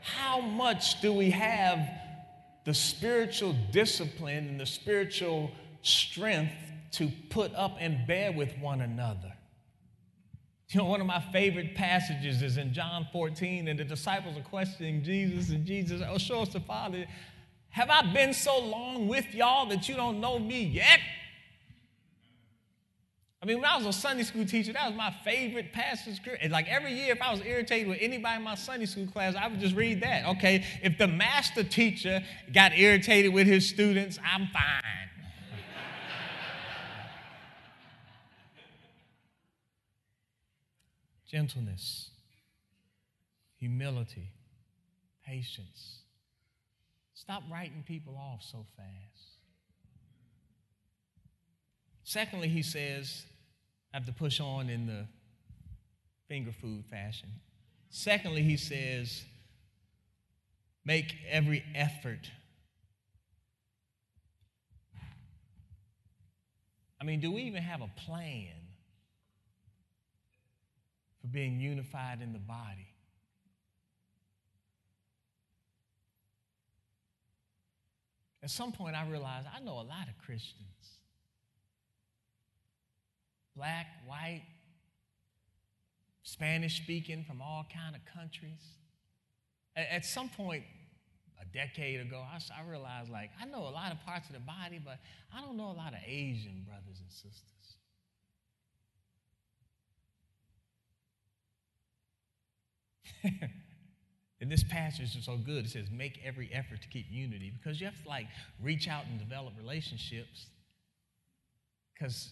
How 0.00 0.40
much 0.40 1.02
do 1.02 1.12
we 1.12 1.28
have 1.32 2.05
the 2.66 2.74
spiritual 2.74 3.54
discipline 3.70 4.48
and 4.48 4.60
the 4.60 4.66
spiritual 4.66 5.52
strength 5.82 6.52
to 6.90 7.08
put 7.30 7.54
up 7.54 7.76
and 7.78 8.06
bear 8.08 8.32
with 8.32 8.58
one 8.58 8.80
another. 8.80 9.32
You 10.70 10.80
know, 10.80 10.86
one 10.86 11.00
of 11.00 11.06
my 11.06 11.20
favorite 11.32 11.76
passages 11.76 12.42
is 12.42 12.56
in 12.56 12.72
John 12.72 13.06
14, 13.12 13.68
and 13.68 13.78
the 13.78 13.84
disciples 13.84 14.36
are 14.36 14.42
questioning 14.42 15.04
Jesus, 15.04 15.50
and 15.50 15.64
Jesus, 15.64 16.02
oh, 16.08 16.18
show 16.18 16.40
us 16.42 16.48
the 16.48 16.58
Father. 16.60 17.06
Have 17.68 17.88
I 17.88 18.12
been 18.12 18.34
so 18.34 18.58
long 18.58 19.06
with 19.06 19.32
y'all 19.32 19.66
that 19.66 19.88
you 19.88 19.94
don't 19.94 20.20
know 20.20 20.40
me 20.40 20.64
yet? 20.64 20.98
I 23.46 23.48
mean, 23.48 23.60
when 23.60 23.70
I 23.70 23.76
was 23.76 23.86
a 23.86 23.92
Sunday 23.92 24.24
school 24.24 24.44
teacher, 24.44 24.72
that 24.72 24.88
was 24.88 24.96
my 24.96 25.14
favorite 25.22 25.72
passage. 25.72 26.20
And 26.42 26.50
like 26.50 26.66
every 26.66 26.92
year, 26.92 27.12
if 27.12 27.22
I 27.22 27.30
was 27.30 27.40
irritated 27.42 27.86
with 27.86 27.98
anybody 28.00 28.38
in 28.38 28.42
my 28.42 28.56
Sunday 28.56 28.86
school 28.86 29.06
class, 29.06 29.36
I 29.36 29.46
would 29.46 29.60
just 29.60 29.76
read 29.76 30.00
that. 30.00 30.26
Okay, 30.30 30.64
if 30.82 30.98
the 30.98 31.06
master 31.06 31.62
teacher 31.62 32.24
got 32.52 32.76
irritated 32.76 33.32
with 33.32 33.46
his 33.46 33.68
students, 33.68 34.18
I'm 34.24 34.48
fine. 34.48 34.82
Gentleness, 41.30 42.10
humility, 43.58 44.32
patience. 45.24 46.00
Stop 47.14 47.44
writing 47.48 47.84
people 47.86 48.16
off 48.16 48.42
so 48.42 48.66
fast. 48.76 49.38
Secondly, 52.02 52.48
he 52.48 52.62
says, 52.62 53.24
have 53.96 54.04
to 54.04 54.12
push 54.12 54.40
on 54.40 54.68
in 54.68 54.86
the 54.86 55.06
finger 56.28 56.52
food 56.52 56.84
fashion. 56.84 57.30
Secondly, 57.88 58.42
he 58.42 58.58
says, 58.58 59.24
make 60.84 61.14
every 61.30 61.64
effort. 61.74 62.30
I 67.00 67.04
mean, 67.04 67.20
do 67.20 67.32
we 67.32 67.40
even 67.44 67.62
have 67.62 67.80
a 67.80 67.90
plan 68.04 68.52
for 71.22 71.28
being 71.28 71.58
unified 71.58 72.20
in 72.20 72.34
the 72.34 72.38
body? 72.38 72.88
At 78.42 78.50
some 78.50 78.72
point, 78.72 78.94
I 78.94 79.08
realized 79.08 79.46
I 79.56 79.60
know 79.60 79.72
a 79.72 79.88
lot 79.88 80.06
of 80.06 80.22
Christians 80.22 80.95
black, 83.56 83.86
white, 84.06 84.42
Spanish 86.22 86.76
speaking 86.82 87.24
from 87.24 87.40
all 87.40 87.66
kind 87.72 87.96
of 87.96 88.02
countries. 88.12 88.60
At, 89.76 90.04
some 90.04 90.28
point, 90.28 90.64
a 91.40 91.44
decade 91.56 92.00
ago, 92.00 92.24
I 92.32 92.68
realized 92.68 93.10
like 93.10 93.30
I 93.40 93.44
know 93.46 93.60
a 93.60 93.70
lot 93.70 93.92
of 93.92 94.00
parts 94.04 94.28
of 94.28 94.34
the 94.34 94.40
body, 94.40 94.80
but 94.82 94.98
I 95.34 95.40
don't 95.40 95.56
know 95.56 95.70
a 95.70 95.76
lot 95.76 95.92
of 95.92 96.00
Asian 96.06 96.64
brothers 96.66 97.00
and 97.00 97.10
sisters. 97.10 97.56
and 104.40 104.50
this 104.50 104.64
passage 104.64 105.16
is 105.16 105.24
so 105.24 105.36
good. 105.36 105.66
It 105.66 105.70
says, 105.70 105.90
make 105.90 106.20
every 106.24 106.50
effort 106.52 106.82
to 106.82 106.88
keep 106.88 107.06
unity 107.10 107.52
because 107.56 107.80
you 107.80 107.86
have 107.86 108.02
to 108.02 108.08
like 108.08 108.26
reach 108.62 108.88
out 108.88 109.04
and 109.10 109.18
develop 109.18 109.54
relationships. 109.58 110.46
Because 111.94 112.30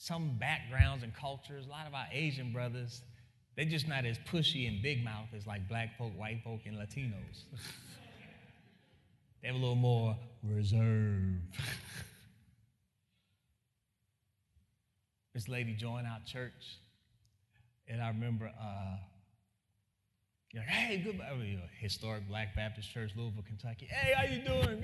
some 0.00 0.34
backgrounds 0.40 1.04
and 1.04 1.14
cultures, 1.14 1.66
a 1.66 1.68
lot 1.68 1.86
of 1.86 1.92
our 1.92 2.06
Asian 2.10 2.54
brothers, 2.54 3.02
They're 3.54 3.66
just 3.66 3.86
not 3.86 4.06
as 4.06 4.16
pushy 4.32 4.66
and 4.66 4.82
big 4.82 5.04
mouth 5.04 5.26
as 5.36 5.46
like 5.46 5.68
black 5.68 5.98
folk, 5.98 6.18
white 6.18 6.40
folk, 6.42 6.60
and 6.64 6.78
Latinos. 6.78 7.44
they 9.42 9.48
have 9.48 9.56
a 9.56 9.58
little 9.58 9.74
more 9.74 10.16
reserve. 10.42 11.36
this 15.34 15.48
lady 15.48 15.74
joined 15.74 16.06
our 16.06 16.20
church, 16.26 16.78
and 17.86 18.00
I 18.00 18.08
remember, 18.08 18.50
uh, 18.58 18.96
like, 20.54 20.66
hey, 20.66 20.96
good, 20.96 21.20
historic 21.78 22.26
Black 22.26 22.56
Baptist 22.56 22.90
Church, 22.90 23.10
Louisville, 23.14 23.44
Kentucky. 23.46 23.86
Hey, 23.90 24.14
how 24.16 24.24
you 24.24 24.40
doing? 24.40 24.82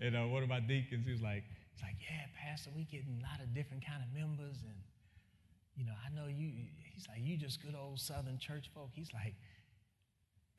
And 0.00 0.16
uh, 0.16 0.26
one 0.26 0.42
of 0.42 0.50
my 0.50 0.60
deacons, 0.60 1.06
he 1.06 1.12
was 1.12 1.22
like, 1.22 1.44
he's 1.74 1.82
like, 1.82 1.96
yeah, 2.00 2.26
Pastor, 2.38 2.70
we 2.74 2.84
getting 2.84 3.18
a 3.18 3.22
lot 3.22 3.42
of 3.42 3.54
different 3.54 3.84
kind 3.84 4.02
of 4.02 4.12
members, 4.14 4.56
and 4.62 4.78
you 5.76 5.84
know, 5.84 5.92
I 5.92 6.14
know 6.14 6.28
you. 6.28 6.50
He's 6.94 7.08
like, 7.08 7.18
you 7.22 7.36
just 7.36 7.60
good 7.62 7.74
old 7.74 7.98
Southern 7.98 8.38
church 8.38 8.70
folk. 8.72 8.90
He's 8.94 9.12
like, 9.12 9.34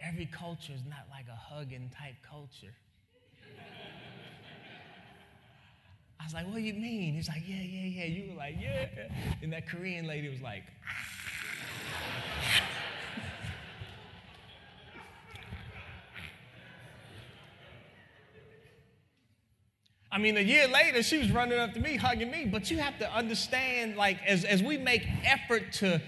every 0.02 0.26
culture 0.26 0.74
is 0.74 0.84
not 0.88 1.08
like 1.10 1.28
a 1.32 1.36
hugging 1.36 1.90
type 1.98 2.16
culture. 2.30 2.76
I 6.20 6.24
was 6.26 6.34
like, 6.34 6.48
what 6.48 6.56
do 6.56 6.62
you 6.62 6.74
mean? 6.74 7.14
He's 7.14 7.28
like, 7.28 7.44
yeah, 7.48 7.62
yeah, 7.62 8.04
yeah. 8.04 8.06
You 8.06 8.30
were 8.32 8.38
like, 8.38 8.56
yeah. 8.60 8.88
And 9.42 9.54
that 9.54 9.68
Korean 9.68 10.08
lady 10.08 10.28
was 10.28 10.42
like, 10.42 10.64
ah. 10.84 11.25
I 20.16 20.18
mean, 20.18 20.38
a 20.38 20.42
year 20.42 20.66
later, 20.70 21.04
she 21.04 21.18
was 21.18 21.30
running 21.30 21.60
up 21.60 21.74
to 21.74 21.80
me, 21.82 21.98
hugging 21.98 22.32
me. 22.32 22.46
But 22.46 22.72
you 22.72 22.78
have 22.78 22.98
to 23.00 23.14
understand, 23.14 23.98
like, 23.98 24.18
as, 24.26 24.46
as 24.46 24.64
we 24.64 24.78
make 24.78 25.06
effort 25.26 25.74
to 25.74 26.02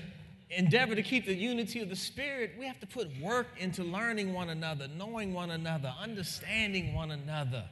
endeavor 0.49 0.95
to 0.95 1.03
keep 1.03 1.25
the 1.25 1.35
unity 1.35 1.81
of 1.81 1.89
the 1.89 1.95
Spirit, 1.97 2.51
we 2.57 2.65
have 2.65 2.79
to 2.79 2.87
put 2.87 3.09
work 3.19 3.47
into 3.57 3.83
learning 3.83 4.33
one 4.33 4.47
another, 4.47 4.87
knowing 4.87 5.33
one 5.33 5.51
another, 5.51 5.93
understanding 6.01 6.95
one 6.95 7.11
another. 7.11 7.65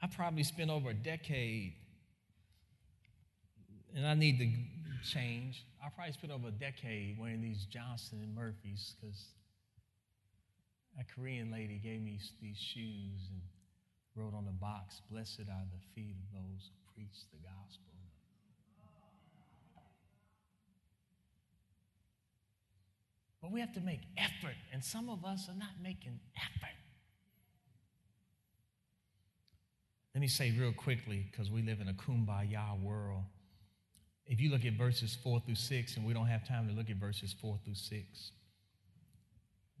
I 0.00 0.06
probably 0.06 0.44
spent 0.44 0.70
over 0.70 0.88
a 0.88 0.94
decade, 0.94 1.74
and 3.94 4.06
I 4.06 4.14
need 4.14 4.38
to 4.38 4.50
change. 5.06 5.66
I 5.84 5.90
probably 5.90 6.14
spent 6.14 6.32
over 6.32 6.48
a 6.48 6.52
decade 6.52 7.18
wearing 7.18 7.42
these 7.42 7.66
Johnston 7.66 8.20
and 8.22 8.34
Murphys 8.34 8.94
because 8.98 9.26
a 11.00 11.04
Korean 11.14 11.50
lady 11.50 11.80
gave 11.82 12.02
me 12.02 12.18
these 12.40 12.58
shoes 12.58 13.28
and 13.30 13.40
wrote 14.14 14.34
on 14.34 14.44
the 14.44 14.52
box, 14.52 15.00
Blessed 15.10 15.48
are 15.48 15.66
the 15.72 15.82
feet 15.94 16.16
of 16.16 16.40
those 16.40 16.68
who 16.68 16.94
preach 16.94 17.24
the 17.32 17.38
gospel. 17.38 17.92
But 23.40 23.50
we 23.50 23.58
have 23.60 23.72
to 23.72 23.80
make 23.80 24.00
effort, 24.16 24.54
and 24.72 24.84
some 24.84 25.08
of 25.08 25.24
us 25.24 25.48
are 25.48 25.58
not 25.58 25.70
making 25.82 26.20
effort. 26.36 26.76
Let 30.14 30.20
me 30.20 30.28
say 30.28 30.54
real 30.56 30.72
quickly, 30.72 31.26
because 31.30 31.50
we 31.50 31.62
live 31.62 31.80
in 31.80 31.88
a 31.88 31.92
kumbaya 31.92 32.80
world. 32.80 33.24
If 34.26 34.40
you 34.40 34.50
look 34.50 34.64
at 34.64 34.74
verses 34.74 35.18
4 35.24 35.40
through 35.44 35.56
6, 35.56 35.96
and 35.96 36.06
we 36.06 36.12
don't 36.12 36.26
have 36.26 36.46
time 36.46 36.68
to 36.68 36.74
look 36.74 36.88
at 36.88 36.96
verses 36.96 37.34
4 37.40 37.58
through 37.64 37.74
6, 37.74 38.30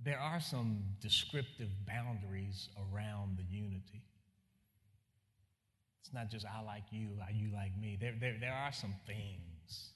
there 0.04 0.18
are 0.18 0.40
some 0.40 0.82
descriptive 1.00 1.68
boundaries 1.86 2.68
around 2.76 3.38
the 3.38 3.44
unity. 3.44 4.02
It's 6.00 6.12
not 6.12 6.30
just 6.30 6.44
I 6.46 6.62
like 6.62 6.84
you, 6.90 7.08
you 7.32 7.52
like 7.54 7.78
me. 7.80 7.96
There, 8.00 8.14
there, 8.18 8.36
there 8.40 8.52
are 8.52 8.72
some 8.72 8.94
things. 9.06 9.92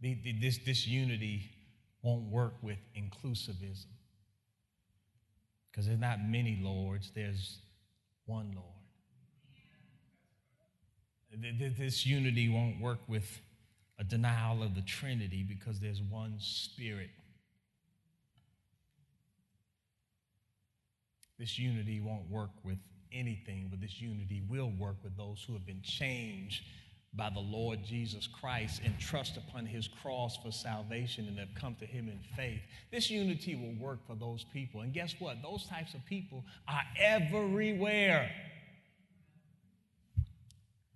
The, 0.00 0.18
the, 0.22 0.40
this, 0.40 0.58
this 0.58 0.86
unity 0.86 1.50
won't 2.02 2.30
work 2.30 2.54
with 2.62 2.78
inclusivism. 2.96 3.86
Because 5.70 5.86
there's 5.86 6.00
not 6.00 6.18
many 6.24 6.58
lords, 6.62 7.12
there's 7.14 7.58
one 8.26 8.52
Lord. 8.54 8.66
This 11.76 12.04
unity 12.06 12.48
won't 12.48 12.80
work 12.80 13.00
with 13.06 13.40
a 13.98 14.04
denial 14.04 14.62
of 14.62 14.74
the 14.74 14.82
Trinity 14.82 15.44
because 15.48 15.78
there's 15.78 16.00
one 16.02 16.34
Spirit. 16.38 17.10
This 21.38 21.58
unity 21.58 22.00
won't 22.00 22.28
work 22.28 22.50
with 22.64 22.78
anything, 23.12 23.68
but 23.70 23.80
this 23.80 24.00
unity 24.00 24.42
will 24.48 24.72
work 24.78 24.96
with 25.02 25.16
those 25.16 25.44
who 25.46 25.52
have 25.52 25.64
been 25.64 25.82
changed 25.82 26.64
by 27.14 27.30
the 27.30 27.40
Lord 27.40 27.82
Jesus 27.84 28.26
Christ 28.26 28.82
and 28.84 28.98
trust 28.98 29.36
upon 29.36 29.64
his 29.64 29.88
cross 29.88 30.36
for 30.42 30.52
salvation 30.52 31.26
and 31.26 31.38
have 31.38 31.54
come 31.54 31.74
to 31.76 31.86
him 31.86 32.08
in 32.08 32.18
faith. 32.36 32.60
This 32.90 33.10
unity 33.10 33.54
will 33.54 33.74
work 33.84 34.06
for 34.06 34.14
those 34.14 34.44
people. 34.52 34.82
And 34.82 34.92
guess 34.92 35.14
what? 35.18 35.42
Those 35.42 35.66
types 35.66 35.94
of 35.94 36.04
people 36.04 36.44
are 36.66 36.82
everywhere. 36.98 38.30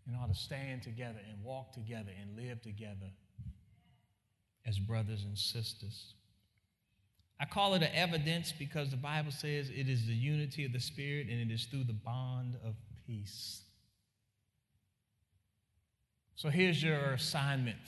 And 0.07 0.17
ought 0.17 0.29
to 0.29 0.39
stand 0.39 0.83
together 0.83 1.21
and 1.31 1.43
walk 1.43 1.73
together 1.73 2.11
and 2.21 2.37
live 2.37 2.61
together 2.63 3.11
as 4.67 4.79
brothers 4.79 5.25
and 5.25 5.39
sisters. 5.39 6.15
I 7.43 7.45
call 7.45 7.75
it 7.75 7.83
an 7.83 7.91
evidence 7.93 8.53
because 8.57 8.91
the 8.91 8.97
Bible 8.97 9.33
says 9.33 9.69
it 9.69 9.89
is 9.89 10.07
the 10.07 10.15
unity 10.15 10.65
of 10.65 10.73
the 10.73 10.79
Spirit 10.79 11.27
and 11.29 11.41
it 11.41 11.53
is 11.53 11.65
through 11.65 11.83
the 11.83 11.93
bond 11.93 12.55
of 12.65 12.77
peace. 13.05 13.63
So 16.37 16.51
here's 16.51 16.81
your 16.81 17.15
assignment. 17.15 17.79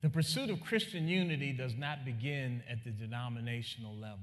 The 0.00 0.08
pursuit 0.08 0.48
of 0.48 0.60
Christian 0.60 1.08
unity 1.08 1.52
does 1.52 1.74
not 1.74 2.04
begin 2.04 2.62
at 2.70 2.84
the 2.84 2.92
denominational 2.92 3.96
level. 3.96 4.20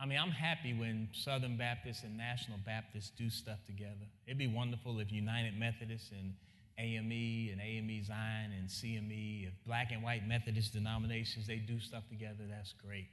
I 0.00 0.06
mean, 0.06 0.18
I'm 0.18 0.32
happy 0.32 0.74
when 0.74 1.10
Southern 1.12 1.56
Baptists 1.56 2.02
and 2.02 2.16
National 2.16 2.58
Baptists 2.66 3.12
do 3.16 3.30
stuff 3.30 3.58
together. 3.66 4.08
It'd 4.26 4.36
be 4.36 4.48
wonderful 4.48 4.98
if 4.98 5.12
United 5.12 5.56
Methodists 5.56 6.10
and 6.10 6.34
AME 6.78 7.50
and 7.52 7.60
AME 7.60 8.04
Zion 8.04 8.52
and 8.56 8.68
CME, 8.68 9.48
if 9.48 9.54
black 9.66 9.90
and 9.90 10.02
white 10.02 10.26
Methodist 10.26 10.72
denominations, 10.72 11.46
they 11.46 11.56
do 11.56 11.80
stuff 11.80 12.08
together, 12.08 12.44
that's 12.48 12.72
great. 12.72 13.08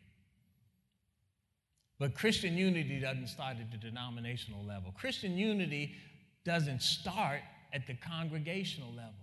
But 1.98 2.14
Christian 2.14 2.58
unity 2.58 3.00
doesn't 3.00 3.28
start 3.28 3.58
at 3.60 3.72
the 3.72 3.78
denominational 3.78 4.64
level. 4.64 4.94
Christian 4.98 5.38
unity 5.38 5.96
doesn't 6.44 6.82
start 6.82 7.40
at 7.74 7.88
the 7.88 7.96
congregational 7.96 8.90
level. 8.90 9.14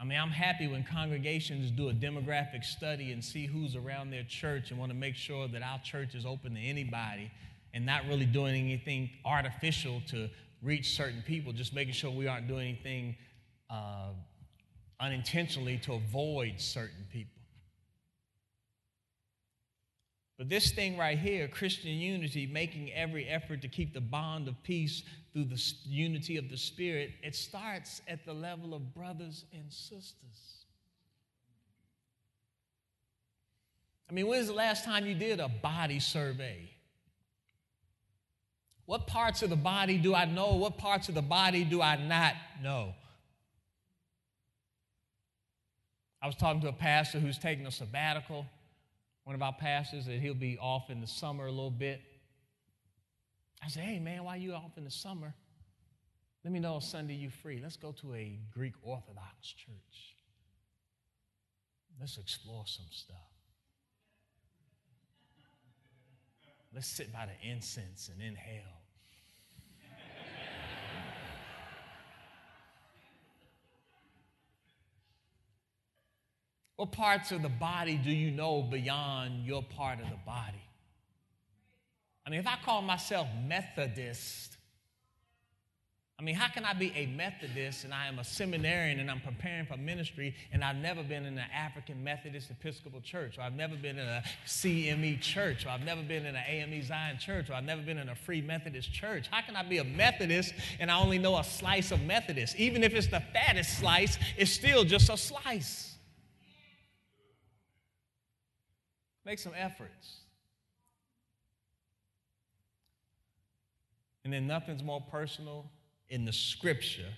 I 0.00 0.04
mean, 0.04 0.18
I'm 0.18 0.30
happy 0.30 0.68
when 0.68 0.84
congregations 0.84 1.72
do 1.72 1.88
a 1.88 1.92
demographic 1.92 2.64
study 2.64 3.10
and 3.10 3.22
see 3.22 3.46
who's 3.46 3.74
around 3.74 4.10
their 4.10 4.22
church 4.22 4.70
and 4.70 4.78
want 4.78 4.92
to 4.92 4.96
make 4.96 5.16
sure 5.16 5.48
that 5.48 5.60
our 5.60 5.80
church 5.80 6.14
is 6.14 6.24
open 6.24 6.54
to 6.54 6.60
anybody 6.60 7.32
and 7.74 7.84
not 7.84 8.06
really 8.06 8.24
doing 8.24 8.54
anything 8.54 9.10
artificial 9.24 10.00
to 10.08 10.30
reach 10.62 10.96
certain 10.96 11.22
people, 11.22 11.52
just 11.52 11.74
making 11.74 11.94
sure 11.94 12.10
we 12.10 12.26
aren't 12.26 12.48
doing 12.48 12.68
anything 12.68 13.16
uh, 13.70 14.10
unintentionally 15.00 15.78
to 15.78 15.94
avoid 15.94 16.60
certain 16.60 17.06
people. 17.12 17.38
But 20.38 20.48
this 20.48 20.70
thing 20.70 20.96
right 20.96 21.18
here, 21.18 21.48
Christian 21.48 21.90
unity, 21.90 22.46
making 22.46 22.92
every 22.92 23.26
effort 23.26 23.60
to 23.62 23.68
keep 23.68 23.92
the 23.92 24.00
bond 24.00 24.46
of 24.46 24.62
peace 24.62 25.02
through 25.32 25.46
the 25.46 25.60
unity 25.84 26.36
of 26.36 26.48
the 26.48 26.56
Spirit, 26.56 27.10
it 27.24 27.34
starts 27.34 28.02
at 28.06 28.24
the 28.24 28.32
level 28.32 28.72
of 28.72 28.94
brothers 28.94 29.44
and 29.52 29.72
sisters. 29.72 30.64
I 34.08 34.14
mean, 34.14 34.28
when's 34.28 34.46
the 34.46 34.54
last 34.54 34.84
time 34.84 35.06
you 35.06 35.14
did 35.14 35.40
a 35.40 35.48
body 35.48 35.98
survey? 35.98 36.70
What 38.88 39.06
parts 39.06 39.42
of 39.42 39.50
the 39.50 39.56
body 39.56 39.98
do 39.98 40.14
I 40.14 40.24
know? 40.24 40.54
What 40.54 40.78
parts 40.78 41.10
of 41.10 41.14
the 41.14 41.20
body 41.20 41.62
do 41.62 41.82
I 41.82 41.96
not 41.96 42.32
know? 42.62 42.94
I 46.22 46.26
was 46.26 46.34
talking 46.36 46.62
to 46.62 46.68
a 46.68 46.72
pastor 46.72 47.20
who's 47.20 47.36
taking 47.36 47.66
a 47.66 47.70
sabbatical, 47.70 48.46
one 49.24 49.34
of 49.34 49.42
our 49.42 49.52
pastors, 49.52 50.06
that 50.06 50.20
he'll 50.20 50.32
be 50.32 50.56
off 50.56 50.88
in 50.88 51.02
the 51.02 51.06
summer 51.06 51.44
a 51.44 51.50
little 51.50 51.70
bit. 51.70 52.00
I 53.62 53.68
said, 53.68 53.82
Hey, 53.82 53.98
man, 53.98 54.24
why 54.24 54.36
are 54.36 54.38
you 54.38 54.54
off 54.54 54.78
in 54.78 54.84
the 54.84 54.90
summer? 54.90 55.34
Let 56.42 56.50
me 56.50 56.58
know 56.58 56.80
Sunday 56.80 57.12
you're 57.12 57.30
free. 57.30 57.60
Let's 57.62 57.76
go 57.76 57.92
to 57.92 58.14
a 58.14 58.38
Greek 58.54 58.72
Orthodox 58.82 59.52
church. 59.52 60.14
Let's 62.00 62.16
explore 62.16 62.64
some 62.66 62.86
stuff. 62.90 63.18
Let's 66.74 66.88
sit 66.88 67.12
by 67.12 67.26
the 67.26 67.50
incense 67.50 68.08
and 68.10 68.22
inhale. 68.22 68.77
What 76.78 76.92
parts 76.92 77.32
of 77.32 77.42
the 77.42 77.48
body 77.48 77.96
do 77.96 78.12
you 78.12 78.30
know 78.30 78.62
beyond 78.62 79.44
your 79.44 79.64
part 79.64 79.98
of 79.98 80.08
the 80.08 80.16
body? 80.24 80.62
I 82.24 82.30
mean, 82.30 82.38
if 82.38 82.46
I 82.46 82.54
call 82.64 82.82
myself 82.82 83.26
Methodist, 83.48 84.56
I 86.20 86.22
mean, 86.22 86.36
how 86.36 86.46
can 86.46 86.64
I 86.64 86.74
be 86.74 86.92
a 86.94 87.06
Methodist 87.06 87.82
and 87.82 87.92
I 87.92 88.06
am 88.06 88.20
a 88.20 88.24
seminarian 88.24 89.00
and 89.00 89.10
I'm 89.10 89.20
preparing 89.20 89.66
for 89.66 89.76
ministry 89.76 90.36
and 90.52 90.62
I've 90.62 90.76
never 90.76 91.02
been 91.02 91.24
in 91.24 91.36
an 91.36 91.46
African 91.52 92.04
Methodist 92.04 92.48
Episcopal 92.48 93.00
church 93.00 93.38
or 93.38 93.40
I've 93.40 93.56
never 93.56 93.74
been 93.74 93.98
in 93.98 94.06
a 94.06 94.22
CME 94.46 95.20
church 95.20 95.66
or 95.66 95.70
I've 95.70 95.84
never 95.84 96.02
been 96.02 96.26
in 96.26 96.36
an 96.36 96.44
AME 96.46 96.80
Zion 96.84 97.18
church 97.18 97.50
or 97.50 97.54
I've 97.54 97.64
never 97.64 97.82
been 97.82 97.98
in 97.98 98.08
a 98.08 98.14
Free 98.14 98.40
Methodist 98.40 98.92
church? 98.92 99.26
How 99.32 99.40
can 99.42 99.56
I 99.56 99.64
be 99.64 99.78
a 99.78 99.84
Methodist 99.84 100.54
and 100.78 100.92
I 100.92 101.00
only 101.00 101.18
know 101.18 101.36
a 101.38 101.42
slice 101.42 101.90
of 101.90 102.00
Methodist? 102.02 102.54
Even 102.54 102.84
if 102.84 102.94
it's 102.94 103.08
the 103.08 103.22
fattest 103.32 103.80
slice, 103.80 104.16
it's 104.36 104.52
still 104.52 104.84
just 104.84 105.10
a 105.10 105.16
slice. 105.16 105.87
Make 109.28 109.38
some 109.38 109.52
efforts. 109.54 110.20
And 114.24 114.32
then 114.32 114.46
nothing's 114.46 114.82
more 114.82 115.02
personal 115.02 115.70
in 116.08 116.24
the 116.24 116.32
scripture 116.32 117.12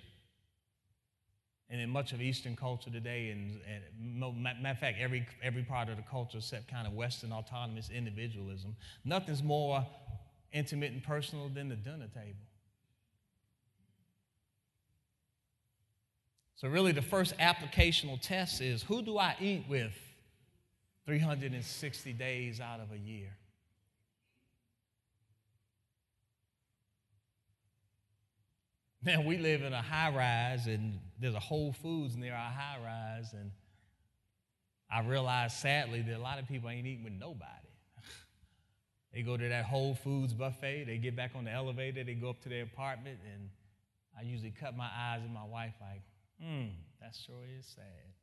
and 1.69 1.81
in 1.81 1.89
much 1.89 2.13
of 2.13 2.21
Eastern 2.21 2.57
culture 2.57 2.91
today, 2.91 3.31
and, 3.31 3.61
and 3.65 4.43
matter 4.43 4.71
of 4.71 4.79
fact, 4.81 4.99
every, 4.99 5.25
every 5.41 5.63
part 5.63 5.89
of 5.89 5.99
the 5.99 6.03
culture 6.03 6.39
except 6.39 6.67
kind 6.67 6.89
of 6.89 6.95
Western 6.95 7.31
autonomous 7.31 7.91
individualism, 7.91 8.75
nothing's 9.05 9.45
more 9.45 9.87
intimate 10.53 10.91
and 10.91 11.05
personal 11.05 11.49
than 11.49 11.69
the 11.69 11.77
dinner 11.77 12.09
table. 12.13 12.41
So, 16.57 16.67
really, 16.67 16.91
the 16.91 17.03
first 17.03 17.39
applicational 17.39 18.21
test 18.21 18.61
is 18.61 18.83
who 18.83 19.01
do 19.01 19.17
I 19.17 19.37
eat 19.39 19.67
with 19.69 19.95
360 21.11 22.13
days 22.13 22.61
out 22.61 22.79
of 22.79 22.93
a 22.93 22.97
year? 22.97 23.31
Man, 29.03 29.25
we 29.25 29.37
live 29.37 29.63
in 29.63 29.73
a 29.73 29.83
high 29.83 30.15
rise, 30.15 30.69
and 30.69 31.01
there's 31.19 31.35
a 31.35 31.41
Whole 31.41 31.73
Foods 31.73 32.17
near 32.17 32.33
our 32.33 32.53
high 32.53 32.77
rise, 32.81 33.33
and 33.33 33.51
I 34.89 35.01
realize 35.01 35.53
sadly 35.59 36.01
that 36.03 36.17
a 36.17 36.23
lot 36.23 36.39
of 36.39 36.47
people 36.47 36.71
ain't 36.71 36.87
eating 36.87 37.03
with 37.03 37.15
nobody. 37.15 37.71
they 39.13 39.23
go 39.23 39.37
to 39.37 39.49
that 39.49 39.65
Whole 39.65 39.97
Foods 39.97 40.33
buffet, 40.33 40.85
they 40.85 40.99
get 40.99 41.17
back 41.17 41.33
on 41.35 41.43
the 41.43 41.51
elevator, 41.51 42.05
they 42.05 42.15
go 42.15 42.31
up 42.31 42.41
to 42.43 42.49
their 42.49 42.63
apartment, 42.63 43.19
and 43.35 43.51
I 44.17 44.23
usually 44.23 44.53
cut 44.53 44.77
my 44.77 44.89
eyes 44.97 45.23
at 45.25 45.33
my 45.33 45.45
wife 45.45 45.75
like, 45.81 46.03
hmm, 46.41 46.69
that 47.01 47.17
sure 47.17 47.43
is 47.59 47.67
sad. 47.67 48.20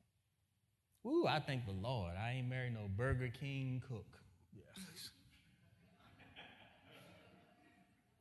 Ooh, 1.06 1.26
I 1.28 1.40
thank 1.40 1.66
the 1.66 1.72
Lord. 1.72 2.14
I 2.22 2.34
ain't 2.34 2.50
married 2.50 2.74
no 2.74 2.90
Burger 2.96 3.32
King 3.40 3.82
cook. 3.88 4.06
Yeah. 4.54 4.84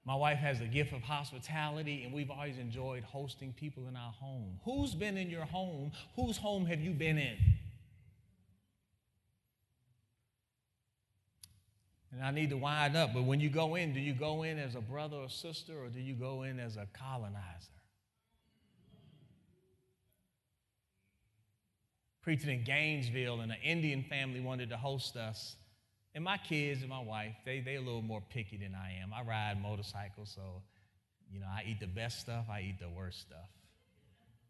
My 0.05 0.15
wife 0.15 0.39
has 0.39 0.61
a 0.61 0.67
gift 0.67 0.93
of 0.93 1.03
hospitality, 1.03 2.05
and 2.05 2.15
we've 2.15 2.31
always 2.31 2.59
enjoyed 2.59 3.03
hosting 3.03 3.53
people 3.53 3.89
in 3.89 3.97
our 3.97 4.13
home. 4.13 4.61
Who's 4.65 4.95
been 4.95 5.17
in 5.17 5.29
your 5.31 5.45
home? 5.45 5.91
Whose 6.15 6.37
home 6.37 6.65
have 6.67 6.81
you 6.81 6.93
been 6.93 7.19
in? 7.19 7.37
And 12.13 12.25
I 12.25 12.31
need 12.31 12.51
to 12.51 12.57
wind 12.57 12.97
up, 12.97 13.13
but 13.13 13.25
when 13.25 13.41
you 13.41 13.51
go 13.51 13.75
in, 13.75 13.93
do 13.93 14.01
you 14.01 14.15
go 14.15 14.45
in 14.45 14.61
as 14.61 14.77
a 14.77 14.81
brother 14.81 15.17
or 15.17 15.29
sister, 15.29 15.73
or 15.77 15.89
do 15.89 16.01
you 16.01 16.15
go 16.15 16.45
in 16.45 16.61
as 16.61 16.77
a 16.77 16.87
colonizer? 16.95 17.76
Preaching 22.27 22.51
in 22.51 22.65
Gainesville, 22.65 23.41
and 23.41 23.53
an 23.53 23.59
Indian 23.63 24.03
family 24.03 24.41
wanted 24.41 24.71
to 24.71 24.77
host 24.77 25.17
us. 25.17 25.55
And 26.13 26.25
my 26.25 26.39
kids 26.39 26.81
and 26.81 26.91
my 26.91 27.01
wife, 27.01 27.37
they 27.45 27.61
they 27.61 27.77
a 27.77 27.81
little 27.81 28.03
more 28.03 28.21
picky 28.21 28.57
than 28.57 28.75
I 28.75 29.01
am. 29.01 29.15
I 29.15 29.23
ride 29.23 29.63
motorcycles, 29.63 30.33
so 30.35 30.65
you 31.33 31.39
know, 31.39 31.47
I 31.47 31.63
eat 31.69 31.79
the 31.79 31.87
best 31.87 32.19
stuff, 32.19 32.47
I 32.51 32.63
eat 32.63 32.81
the 32.81 32.89
worst 32.89 33.21
stuff. 33.21 33.49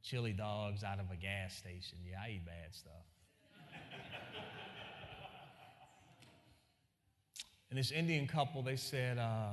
Chili 0.02 0.32
dogs 0.32 0.84
out 0.84 1.00
of 1.00 1.10
a 1.10 1.16
gas 1.16 1.54
station. 1.54 1.98
Yeah, 2.10 2.16
I 2.24 2.30
eat 2.30 2.46
bad 2.46 2.74
stuff. 2.74 3.04
and 7.68 7.78
this 7.78 7.90
Indian 7.90 8.26
couple, 8.26 8.62
they 8.62 8.76
said, 8.76 9.18
uh, 9.18 9.50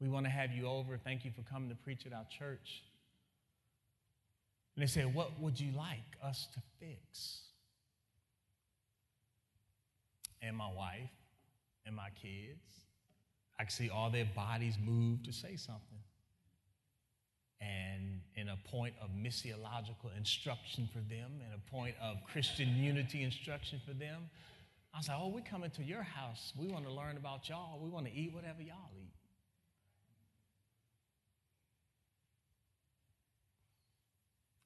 We 0.00 0.08
want 0.08 0.24
to 0.24 0.30
have 0.30 0.50
you 0.50 0.66
over. 0.66 0.96
Thank 0.96 1.26
you 1.26 1.30
for 1.30 1.42
coming 1.42 1.68
to 1.68 1.74
preach 1.74 2.06
at 2.06 2.14
our 2.14 2.24
church. 2.38 2.84
And 4.76 4.82
they 4.82 4.86
said, 4.86 5.12
What 5.14 5.40
would 5.40 5.58
you 5.58 5.72
like 5.76 6.16
us 6.22 6.46
to 6.54 6.60
fix? 6.78 7.46
and 10.46 10.56
my 10.56 10.68
wife 10.72 11.10
and 11.84 11.94
my 11.94 12.08
kids. 12.20 12.60
I 13.58 13.64
could 13.64 13.72
see 13.72 13.90
all 13.90 14.10
their 14.10 14.28
bodies 14.34 14.74
move 14.82 15.22
to 15.24 15.32
say 15.32 15.56
something. 15.56 15.98
And 17.60 18.20
in 18.34 18.48
a 18.48 18.56
point 18.68 18.94
of 19.00 19.10
missiological 19.10 20.14
instruction 20.16 20.88
for 20.92 20.98
them, 20.98 21.40
and 21.42 21.54
a 21.54 21.70
point 21.70 21.94
of 22.02 22.18
Christian 22.30 22.76
unity 22.76 23.22
instruction 23.22 23.80
for 23.86 23.94
them, 23.94 24.28
I 24.94 24.98
was 24.98 25.08
like, 25.08 25.16
oh, 25.18 25.28
we're 25.28 25.40
coming 25.40 25.70
to 25.70 25.82
your 25.82 26.02
house. 26.02 26.52
We 26.58 26.68
want 26.68 26.84
to 26.86 26.92
learn 26.92 27.16
about 27.16 27.48
y'all. 27.48 27.80
We 27.82 27.88
want 27.88 28.06
to 28.06 28.12
eat 28.12 28.32
whatever 28.34 28.62
y'all 28.62 28.76
eat. 28.94 29.12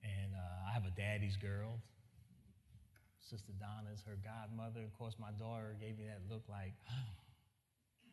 And 0.03 0.35
uh, 0.35 0.60
I 0.71 0.73
have 0.73 0.85
a 0.85 0.91
daddy's 0.91 1.37
girl. 1.37 1.81
Sister 3.29 3.53
Donna 3.59 3.89
is 3.93 4.03
her 4.07 4.17
godmother. 4.25 4.81
Of 4.85 4.97
course, 4.97 5.15
my 5.19 5.33
daughter 5.33 5.75
gave 5.81 5.99
me 5.99 6.05
that 6.05 6.21
look 6.33 6.45
like, 6.49 6.75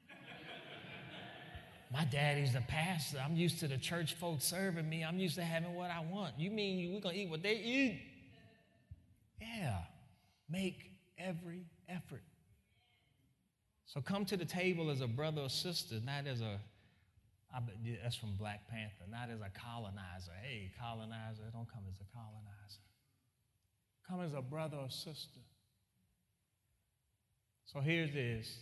my 1.93 2.03
daddy's 2.05 2.53
the 2.53 2.61
pastor. 2.61 3.19
I'm 3.23 3.35
used 3.35 3.59
to 3.59 3.67
the 3.67 3.77
church 3.77 4.15
folks 4.15 4.45
serving 4.45 4.89
me. 4.89 5.03
I'm 5.03 5.19
used 5.19 5.35
to 5.35 5.43
having 5.43 5.75
what 5.75 5.91
I 5.91 5.99
want. 5.99 6.39
You 6.39 6.49
mean 6.49 6.93
we're 6.93 6.99
going 6.99 7.15
to 7.15 7.21
eat 7.21 7.29
what 7.29 7.43
they 7.43 7.57
eat? 7.57 8.01
Yeah. 9.39 9.77
Make 10.49 10.91
every 11.19 11.65
effort. 11.87 12.23
So 13.85 14.01
come 14.01 14.25
to 14.25 14.37
the 14.37 14.45
table 14.45 14.89
as 14.89 15.01
a 15.01 15.07
brother 15.07 15.41
or 15.41 15.49
sister, 15.49 15.95
not 16.03 16.25
as 16.25 16.41
a, 16.41 16.59
That's 17.51 18.15
from 18.15 18.35
Black 18.35 18.69
Panther, 18.69 19.05
not 19.09 19.29
as 19.29 19.39
a 19.41 19.49
colonizer. 19.57 20.31
Hey, 20.43 20.71
colonizer, 20.79 21.43
don't 21.53 21.71
come 21.71 21.83
as 21.89 21.99
a 21.99 22.07
colonizer. 22.13 22.83
Come 24.07 24.21
as 24.21 24.33
a 24.33 24.41
brother 24.41 24.77
or 24.77 24.89
sister. 24.89 25.39
So 27.65 27.79
here's 27.79 28.13
this. 28.13 28.59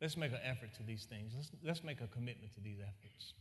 Let's 0.00 0.16
make 0.16 0.32
an 0.32 0.40
effort 0.44 0.74
to 0.76 0.82
these 0.82 1.04
things. 1.04 1.32
Let's, 1.36 1.50
let's 1.64 1.84
make 1.84 2.00
a 2.00 2.06
commitment 2.06 2.54
to 2.54 2.60
these 2.60 2.78
efforts. 2.80 3.34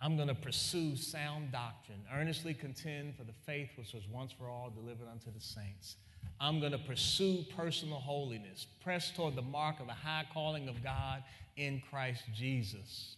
I'm 0.00 0.16
going 0.16 0.28
to 0.28 0.34
pursue 0.34 0.96
sound 0.96 1.52
doctrine, 1.52 2.00
earnestly 2.14 2.54
contend 2.54 3.16
for 3.16 3.24
the 3.24 3.34
faith 3.44 3.70
which 3.76 3.92
was 3.92 4.04
once 4.08 4.32
for 4.32 4.48
all 4.48 4.70
delivered 4.70 5.08
unto 5.10 5.30
the 5.30 5.40
saints. 5.40 5.96
I'm 6.40 6.58
going 6.58 6.72
to 6.72 6.78
pursue 6.78 7.44
personal 7.54 7.98
holiness, 7.98 8.66
press 8.82 9.10
toward 9.10 9.36
the 9.36 9.42
mark 9.42 9.78
of 9.78 9.86
the 9.86 9.92
high 9.92 10.24
calling 10.32 10.68
of 10.68 10.82
God 10.82 11.22
in 11.56 11.82
Christ 11.90 12.24
Jesus. 12.34 13.16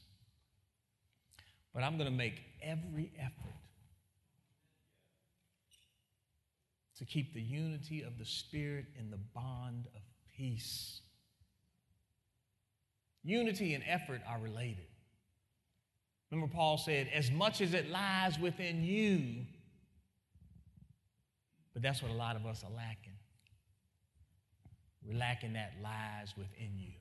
But 1.74 1.82
I'm 1.82 1.96
going 1.96 2.10
to 2.10 2.16
make 2.16 2.42
every 2.62 3.12
effort 3.18 3.56
to 6.98 7.04
keep 7.04 7.34
the 7.34 7.40
unity 7.40 8.02
of 8.02 8.18
the 8.18 8.24
Spirit 8.24 8.86
in 8.98 9.10
the 9.10 9.18
bond 9.34 9.86
of 9.94 10.02
peace. 10.36 11.00
Unity 13.24 13.74
and 13.74 13.82
effort 13.86 14.20
are 14.28 14.38
related. 14.38 14.86
Remember, 16.30 16.52
Paul 16.52 16.78
said, 16.78 17.08
as 17.12 17.30
much 17.30 17.60
as 17.60 17.74
it 17.74 17.90
lies 17.90 18.38
within 18.38 18.82
you, 18.82 19.44
but 21.72 21.82
that's 21.82 22.02
what 22.02 22.10
a 22.10 22.14
lot 22.14 22.36
of 22.36 22.46
us 22.46 22.62
are 22.64 22.74
lacking. 22.74 23.12
We're 25.04 25.18
lacking 25.18 25.54
that 25.54 25.72
lies 25.82 26.32
within 26.36 26.78
you. 26.78 26.92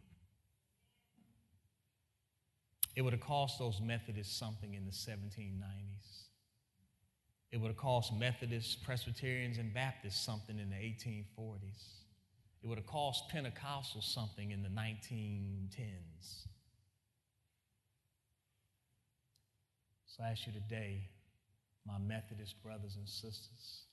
It 2.96 3.02
would 3.02 3.14
have 3.14 3.22
cost 3.22 3.60
those 3.60 3.80
Methodists 3.82 4.38
something 4.38 4.74
in 4.74 4.86
the 4.86 4.92
1790s. 4.92 6.26
It 7.52 7.58
would 7.60 7.68
have 7.68 7.78
cost 7.78 8.14
Methodists, 8.14 8.76
Presbyterians, 8.76 9.58
and 9.58 9.74
Baptists 9.74 10.24
something 10.24 10.58
in 10.58 10.70
the 10.70 10.76
1840s. 10.76 12.02
It 12.64 12.68
would 12.68 12.78
have 12.78 12.88
cost 12.88 13.30
Pentecostals 13.30 14.04
something 14.04 14.52
in 14.52 14.62
the 14.62 14.70
1910s. 14.70 16.48
So 20.06 20.24
I 20.24 20.30
ask 20.30 20.46
you 20.46 20.54
today, 20.54 21.10
my 21.86 21.98
Methodist 21.98 22.62
brothers 22.62 22.96
and 22.98 23.08
sisters, 23.08 23.86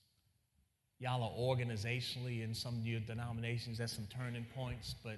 y'all 0.99 1.23
are 1.23 1.57
organizationally 1.57 2.45
in 2.45 2.55
some 2.55 2.79
of 2.79 2.87
your 2.87 3.01
denominations 3.01 3.81
at 3.81 3.91
some 3.91 4.07
turning 4.15 4.45
points, 4.55 4.95
but 5.03 5.17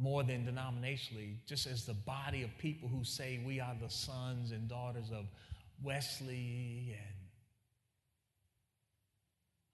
more 0.00 0.22
than 0.22 0.46
denominationally, 0.46 1.36
just 1.46 1.66
as 1.66 1.84
the 1.84 1.94
body 1.94 2.42
of 2.42 2.50
people 2.58 2.88
who 2.88 3.04
say 3.04 3.40
we 3.44 3.60
are 3.60 3.76
the 3.80 3.90
sons 3.90 4.50
and 4.50 4.68
daughters 4.68 5.10
of 5.12 5.26
Wesley 5.82 6.96
and 6.98 7.20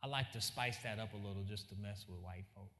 I 0.06 0.08
like 0.08 0.30
to 0.32 0.40
spice 0.40 0.76
that 0.84 1.00
up 1.00 1.14
a 1.14 1.16
little 1.16 1.42
just 1.42 1.68
to 1.70 1.74
mess 1.82 2.04
with 2.08 2.20
white 2.20 2.44
folk. 2.54 2.70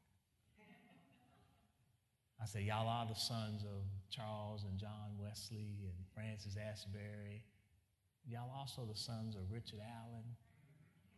I 2.41 2.47
said, 2.47 2.63
Y'all 2.63 2.87
are 2.87 3.05
the 3.05 3.19
sons 3.19 3.63
of 3.65 3.83
Charles 4.11 4.63
and 4.63 4.79
John 4.79 5.19
Wesley 5.19 5.75
and 5.83 6.07
Francis 6.15 6.57
Asbury. 6.57 7.43
Y'all 8.29 8.51
also 8.57 8.87
the 8.89 8.97
sons 8.97 9.35
of 9.35 9.43
Richard 9.51 9.81
Allen 9.81 10.25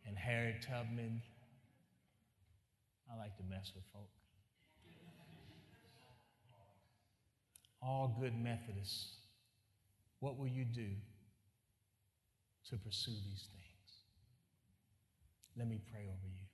and 0.07 0.17
Harriet 0.17 0.65
Tubman. 0.67 1.21
I 3.11 3.17
like 3.17 3.37
to 3.37 3.43
mess 3.43 3.71
with 3.75 3.83
folk. 3.93 4.09
All 7.81 8.15
good 8.19 8.33
Methodists, 8.41 9.15
what 10.19 10.37
will 10.37 10.47
you 10.47 10.65
do 10.65 10.87
to 12.69 12.77
pursue 12.77 13.11
these 13.11 13.47
things? 13.51 13.65
Let 15.57 15.67
me 15.67 15.79
pray 15.91 16.03
over 16.03 16.27
you. 16.27 16.49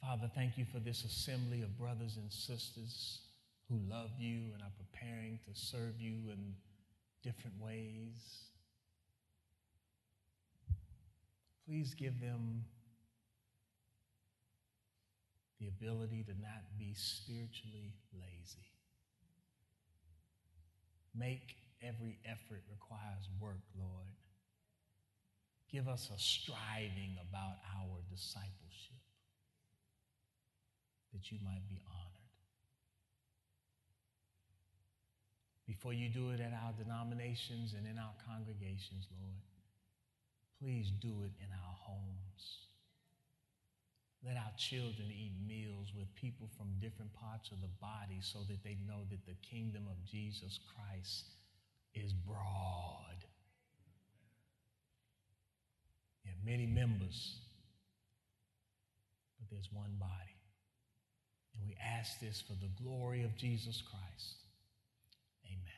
Father, 0.00 0.30
thank 0.34 0.56
you 0.56 0.64
for 0.72 0.78
this 0.80 1.04
assembly 1.04 1.60
of 1.60 1.78
brothers 1.78 2.16
and 2.16 2.32
sisters 2.32 3.20
who 3.68 3.78
love 3.90 4.10
you 4.18 4.40
and 4.54 4.62
are 4.62 4.72
preparing 4.78 5.38
to 5.44 5.60
serve 5.60 6.00
you 6.00 6.30
in 6.30 6.54
different 7.22 7.60
ways. 7.60 8.44
Please 11.66 11.92
give 11.92 12.18
them 12.20 12.64
the 15.60 15.68
ability 15.68 16.24
to 16.24 16.34
not 16.40 16.78
be 16.78 16.94
spiritually 16.94 17.94
lazy. 18.14 18.70
Make 21.14 21.56
every 21.82 22.18
effort 22.24 22.62
requires 22.70 23.26
work, 23.40 23.62
Lord. 23.76 24.14
Give 25.70 25.88
us 25.88 26.10
a 26.14 26.18
striving 26.18 27.18
about 27.28 27.58
our 27.76 27.98
discipleship 28.10 29.02
that 31.12 31.30
you 31.30 31.38
might 31.44 31.66
be 31.68 31.80
honored. 31.90 32.18
Before 35.66 35.92
you 35.92 36.08
do 36.08 36.30
it 36.30 36.40
at 36.40 36.52
our 36.52 36.72
denominations 36.72 37.74
and 37.76 37.86
in 37.86 37.98
our 37.98 38.14
congregations, 38.26 39.06
Lord, 39.20 39.42
please 40.62 40.90
do 41.02 41.24
it 41.24 41.32
in 41.44 41.50
our 41.52 41.76
homes. 41.84 42.67
Let 44.24 44.36
our 44.36 44.52
children 44.56 45.08
eat 45.10 45.32
meals 45.46 45.92
with 45.96 46.12
people 46.16 46.48
from 46.56 46.66
different 46.80 47.12
parts 47.14 47.50
of 47.52 47.60
the 47.60 47.70
body 47.80 48.18
so 48.20 48.40
that 48.48 48.64
they 48.64 48.76
know 48.86 49.06
that 49.10 49.24
the 49.26 49.36
kingdom 49.48 49.84
of 49.88 50.04
Jesus 50.04 50.58
Christ 50.74 51.24
is 51.94 52.12
broad. 52.12 53.24
There 56.24 56.34
are 56.34 56.44
many 56.44 56.66
members, 56.66 57.36
but 59.38 59.48
there's 59.50 59.68
one 59.72 59.94
body. 60.00 60.36
And 61.54 61.62
we 61.66 61.76
ask 61.82 62.18
this 62.20 62.42
for 62.42 62.54
the 62.54 62.70
glory 62.82 63.22
of 63.22 63.36
Jesus 63.36 63.82
Christ. 63.82 64.34
Amen. 65.46 65.77